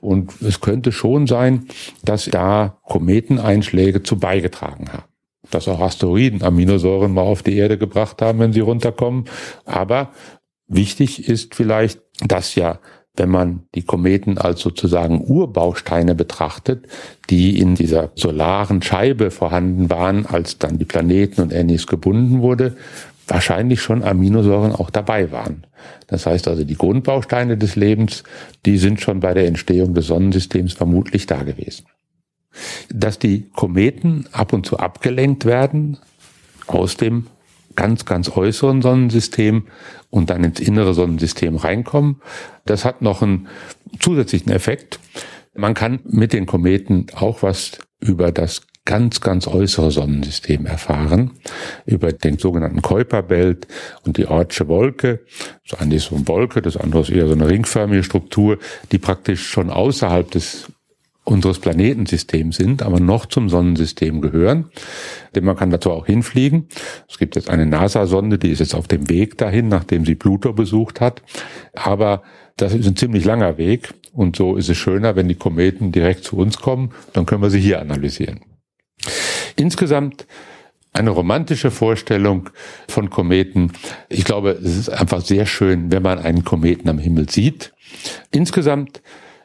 Und 0.00 0.40
es 0.42 0.60
könnte 0.60 0.92
schon 0.92 1.26
sein, 1.26 1.66
dass 2.04 2.26
da 2.26 2.78
Kometeneinschläge 2.82 4.02
zu 4.02 4.18
beigetragen 4.18 4.92
haben. 4.92 5.13
Dass 5.50 5.68
auch 5.68 5.80
Asteroiden 5.80 6.42
Aminosäuren 6.42 7.12
mal 7.12 7.22
auf 7.22 7.42
die 7.42 7.56
Erde 7.56 7.78
gebracht 7.78 8.22
haben, 8.22 8.38
wenn 8.38 8.52
sie 8.52 8.60
runterkommen. 8.60 9.24
Aber 9.64 10.10
wichtig 10.66 11.28
ist 11.28 11.54
vielleicht, 11.54 12.00
dass 12.26 12.54
ja 12.54 12.80
wenn 13.16 13.28
man 13.28 13.62
die 13.74 13.82
Kometen 13.82 14.38
als 14.38 14.60
sozusagen 14.60 15.24
Urbausteine 15.24 16.14
betrachtet, 16.14 16.86
die 17.30 17.58
in 17.58 17.76
dieser 17.76 18.10
solaren 18.16 18.82
Scheibe 18.82 19.30
vorhanden 19.30 19.88
waren, 19.88 20.26
als 20.26 20.58
dann 20.58 20.78
die 20.78 20.84
Planeten 20.84 21.40
und 21.40 21.52
Ähnliches 21.52 21.86
gebunden 21.86 22.40
wurde, 22.40 22.76
wahrscheinlich 23.26 23.80
schon 23.80 24.02
Aminosäuren 24.02 24.72
auch 24.72 24.90
dabei 24.90 25.30
waren. 25.30 25.64
Das 26.08 26.26
heißt 26.26 26.48
also, 26.48 26.64
die 26.64 26.76
Grundbausteine 26.76 27.56
des 27.56 27.76
Lebens, 27.76 28.24
die 28.66 28.78
sind 28.78 29.00
schon 29.00 29.20
bei 29.20 29.32
der 29.32 29.46
Entstehung 29.46 29.94
des 29.94 30.08
Sonnensystems 30.08 30.72
vermutlich 30.74 31.26
da 31.26 31.42
gewesen. 31.42 31.86
Dass 32.88 33.18
die 33.18 33.50
Kometen 33.50 34.26
ab 34.32 34.52
und 34.52 34.66
zu 34.66 34.78
abgelenkt 34.78 35.44
werden 35.44 35.98
aus 36.66 36.96
dem 36.96 37.26
ganz, 37.76 38.04
ganz 38.04 38.28
äußeren 38.28 38.82
Sonnensystem 38.82 39.66
und 40.10 40.30
dann 40.30 40.44
ins 40.44 40.60
innere 40.60 40.94
Sonnensystem 40.94 41.56
reinkommen, 41.56 42.20
das 42.66 42.84
hat 42.84 43.02
noch 43.02 43.22
einen 43.22 43.48
zusätzlichen 44.00 44.52
Effekt. 44.52 45.00
Man 45.54 45.74
kann 45.74 46.00
mit 46.04 46.32
den 46.32 46.46
Kometen 46.46 47.06
auch 47.14 47.42
was 47.42 47.78
über 48.00 48.32
das 48.32 48.62
ganz, 48.84 49.20
ganz 49.20 49.46
äußere 49.46 49.90
Sonnensystem 49.90 50.66
erfahren, 50.66 51.32
über 51.86 52.12
den 52.12 52.38
sogenannten 52.38 52.82
Kuiperbelt 52.82 53.66
und 54.04 54.18
die 54.18 54.26
Ortsche 54.26 54.68
Wolke. 54.68 55.20
Das 55.68 55.80
eine 55.80 55.94
ist 55.94 56.06
so 56.06 56.16
eine 56.16 56.28
Wolke, 56.28 56.60
das 56.60 56.76
andere 56.76 57.00
ist 57.00 57.10
eher 57.10 57.26
so 57.26 57.32
eine 57.32 57.48
ringförmige 57.48 58.02
Struktur, 58.02 58.58
die 58.92 58.98
praktisch 58.98 59.46
schon 59.46 59.70
außerhalb 59.70 60.30
des 60.30 60.66
unseres 61.24 61.58
Planetensystems 61.58 62.56
sind, 62.56 62.82
aber 62.82 63.00
noch 63.00 63.26
zum 63.26 63.48
Sonnensystem 63.48 64.20
gehören. 64.20 64.66
Denn 65.34 65.44
man 65.44 65.56
kann 65.56 65.70
dazu 65.70 65.90
auch 65.90 66.06
hinfliegen. 66.06 66.68
Es 67.08 67.18
gibt 67.18 67.36
jetzt 67.36 67.48
eine 67.48 67.66
NASA-Sonde, 67.66 68.38
die 68.38 68.50
ist 68.50 68.58
jetzt 68.58 68.74
auf 68.74 68.88
dem 68.88 69.08
Weg 69.08 69.38
dahin, 69.38 69.68
nachdem 69.68 70.04
sie 70.04 70.14
Pluto 70.14 70.52
besucht 70.52 71.00
hat. 71.00 71.22
Aber 71.72 72.22
das 72.56 72.74
ist 72.74 72.86
ein 72.86 72.96
ziemlich 72.96 73.24
langer 73.24 73.56
Weg. 73.56 73.94
Und 74.12 74.36
so 74.36 74.56
ist 74.56 74.68
es 74.68 74.76
schöner, 74.76 75.16
wenn 75.16 75.28
die 75.28 75.34
Kometen 75.34 75.92
direkt 75.92 76.24
zu 76.24 76.36
uns 76.36 76.58
kommen. 76.58 76.92
Dann 77.14 77.26
können 77.26 77.42
wir 77.42 77.50
sie 77.50 77.60
hier 77.60 77.80
analysieren. 77.80 78.40
Insgesamt 79.56 80.26
eine 80.92 81.10
romantische 81.10 81.72
Vorstellung 81.72 82.50
von 82.88 83.10
Kometen. 83.10 83.72
Ich 84.08 84.24
glaube, 84.24 84.50
es 84.50 84.76
ist 84.76 84.88
einfach 84.90 85.22
sehr 85.22 85.46
schön, 85.46 85.90
wenn 85.90 86.02
man 86.02 86.20
einen 86.20 86.44
Kometen 86.44 86.88
am 86.88 86.98
Himmel 86.98 87.28
sieht. 87.28 87.72
Insgesamt 88.30 89.02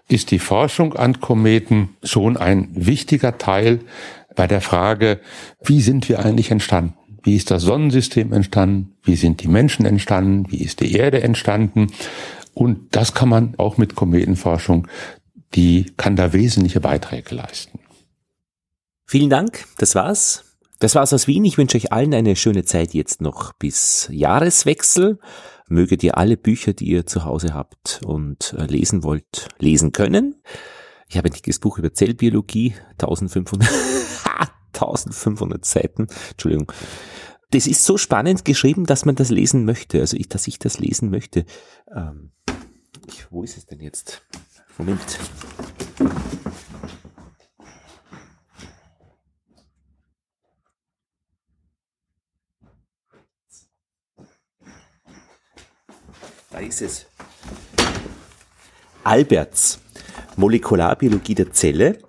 ist 0.09 0.31
die 0.31 0.39
Forschung 0.39 0.95
an 0.95 1.21
Kometen 1.21 1.95
schon 2.03 2.35
ein 2.35 2.69
wichtiger 2.73 3.37
Teil 3.37 3.79
bei 4.35 4.47
der 4.47 4.59
Frage, 4.59 5.21
wie 5.63 5.81
sind 5.81 6.09
wir 6.09 6.19
eigentlich 6.19 6.51
entstanden? 6.51 6.95
Wie 7.23 7.35
ist 7.35 7.51
das 7.51 7.63
Sonnensystem 7.63 8.33
entstanden? 8.33 8.95
Wie 9.03 9.15
sind 9.15 9.43
die 9.43 9.47
Menschen 9.47 9.85
entstanden? 9.85 10.51
Wie 10.51 10.63
ist 10.63 10.79
die 10.79 10.93
Erde 10.93 11.21
entstanden? 11.21 11.87
Und 12.53 12.95
das 12.95 13.13
kann 13.13 13.29
man 13.29 13.53
auch 13.57 13.77
mit 13.77 13.95
Kometenforschung, 13.95 14.87
die 15.55 15.91
kann 15.97 16.15
da 16.15 16.33
wesentliche 16.33 16.79
Beiträge 16.79 17.35
leisten. 17.35 17.79
Vielen 19.05 19.29
Dank, 19.29 19.65
das 19.77 19.95
war's. 19.95 20.45
Das 20.79 20.95
war's 20.95 21.13
aus 21.13 21.27
Wien. 21.27 21.43
Ich 21.43 21.57
wünsche 21.57 21.77
euch 21.77 21.91
allen 21.91 22.13
eine 22.13 22.35
schöne 22.35 22.63
Zeit 22.63 22.93
jetzt 22.93 23.21
noch 23.21 23.53
bis 23.53 24.07
Jahreswechsel. 24.11 25.19
Möget 25.69 26.03
ihr 26.03 26.17
alle 26.17 26.35
Bücher, 26.35 26.73
die 26.73 26.89
ihr 26.89 27.05
zu 27.05 27.25
Hause 27.25 27.53
habt 27.53 28.01
und 28.03 28.53
äh, 28.57 28.65
lesen 28.65 29.03
wollt, 29.03 29.47
lesen 29.59 29.91
können. 29.91 30.35
Ich 31.07 31.17
habe 31.17 31.29
ein 31.29 31.33
dickes 31.33 31.59
Buch 31.59 31.77
über 31.77 31.93
Zellbiologie, 31.93 32.75
1500, 32.93 33.69
1500 34.73 35.63
Seiten, 35.65 36.07
Entschuldigung. 36.31 36.71
Das 37.51 37.65
ist 37.65 37.83
so 37.83 37.97
spannend 37.97 38.45
geschrieben, 38.45 38.85
dass 38.85 39.05
man 39.05 39.15
das 39.15 39.29
lesen 39.29 39.65
möchte, 39.65 39.99
also 39.99 40.17
ich, 40.17 40.29
dass 40.29 40.47
ich 40.47 40.59
das 40.59 40.79
lesen 40.79 41.09
möchte. 41.09 41.45
Ähm, 41.95 42.31
wo 43.31 43.43
ist 43.43 43.57
es 43.57 43.65
denn 43.65 43.79
jetzt? 43.79 44.21
Moment. 44.77 45.19
Da. 56.59 56.65
Alberts 59.03 59.79
Molekularbiologie 60.35 61.35
der 61.35 61.51
Zelle. 61.51 61.99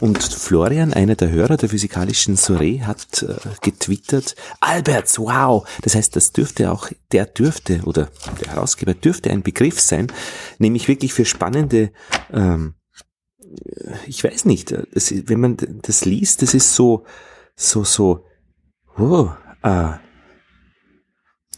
Und 0.00 0.22
Florian, 0.22 0.92
einer 0.92 1.14
der 1.14 1.30
Hörer 1.30 1.56
der 1.56 1.68
physikalischen 1.68 2.36
Soiree, 2.36 2.80
hat 2.80 3.22
äh, 3.22 3.36
getwittert, 3.60 4.34
Alberts, 4.60 5.18
wow! 5.18 5.66
Das 5.82 5.94
heißt, 5.94 6.16
das 6.16 6.32
dürfte 6.32 6.72
auch, 6.72 6.90
der 7.12 7.26
dürfte, 7.26 7.80
oder 7.84 8.10
der 8.40 8.52
Herausgeber 8.52 8.94
dürfte 8.94 9.30
ein 9.30 9.42
Begriff 9.42 9.80
sein, 9.80 10.08
nämlich 10.58 10.88
wirklich 10.88 11.14
für 11.14 11.24
spannende, 11.24 11.92
ähm, 12.32 12.74
ich 14.06 14.24
weiß 14.24 14.46
nicht, 14.46 14.72
das, 14.92 15.14
wenn 15.28 15.40
man 15.40 15.56
das 15.82 16.04
liest, 16.04 16.42
das 16.42 16.54
ist 16.54 16.74
so, 16.74 17.04
so, 17.54 17.84
so, 17.84 18.24
oh, 18.98 19.30
äh, 19.62 19.92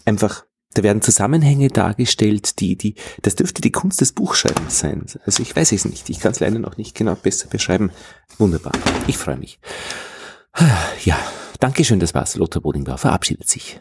einfach 0.04 0.45
da 0.76 0.82
werden 0.82 1.00
Zusammenhänge 1.00 1.68
dargestellt, 1.68 2.60
die, 2.60 2.76
die, 2.76 2.96
das 3.22 3.34
dürfte 3.34 3.62
die 3.62 3.72
Kunst 3.72 4.02
des 4.02 4.12
Buchschreibens 4.12 4.78
sein. 4.78 5.06
Also 5.24 5.42
ich 5.42 5.56
weiß 5.56 5.72
es 5.72 5.86
nicht. 5.86 6.10
Ich 6.10 6.20
kann 6.20 6.32
es 6.32 6.40
leider 6.40 6.58
noch 6.58 6.76
nicht 6.76 6.94
genau 6.94 7.14
besser 7.14 7.48
beschreiben. 7.48 7.90
Wunderbar. 8.36 8.72
Ich 9.06 9.16
freue 9.16 9.38
mich. 9.38 9.58
Ja, 11.04 11.18
Dankeschön, 11.60 12.00
das 12.00 12.14
war's. 12.14 12.36
Lothar 12.36 12.60
Bodingbauer 12.60 12.98
verabschiedet 12.98 13.48
sich. 13.48 13.80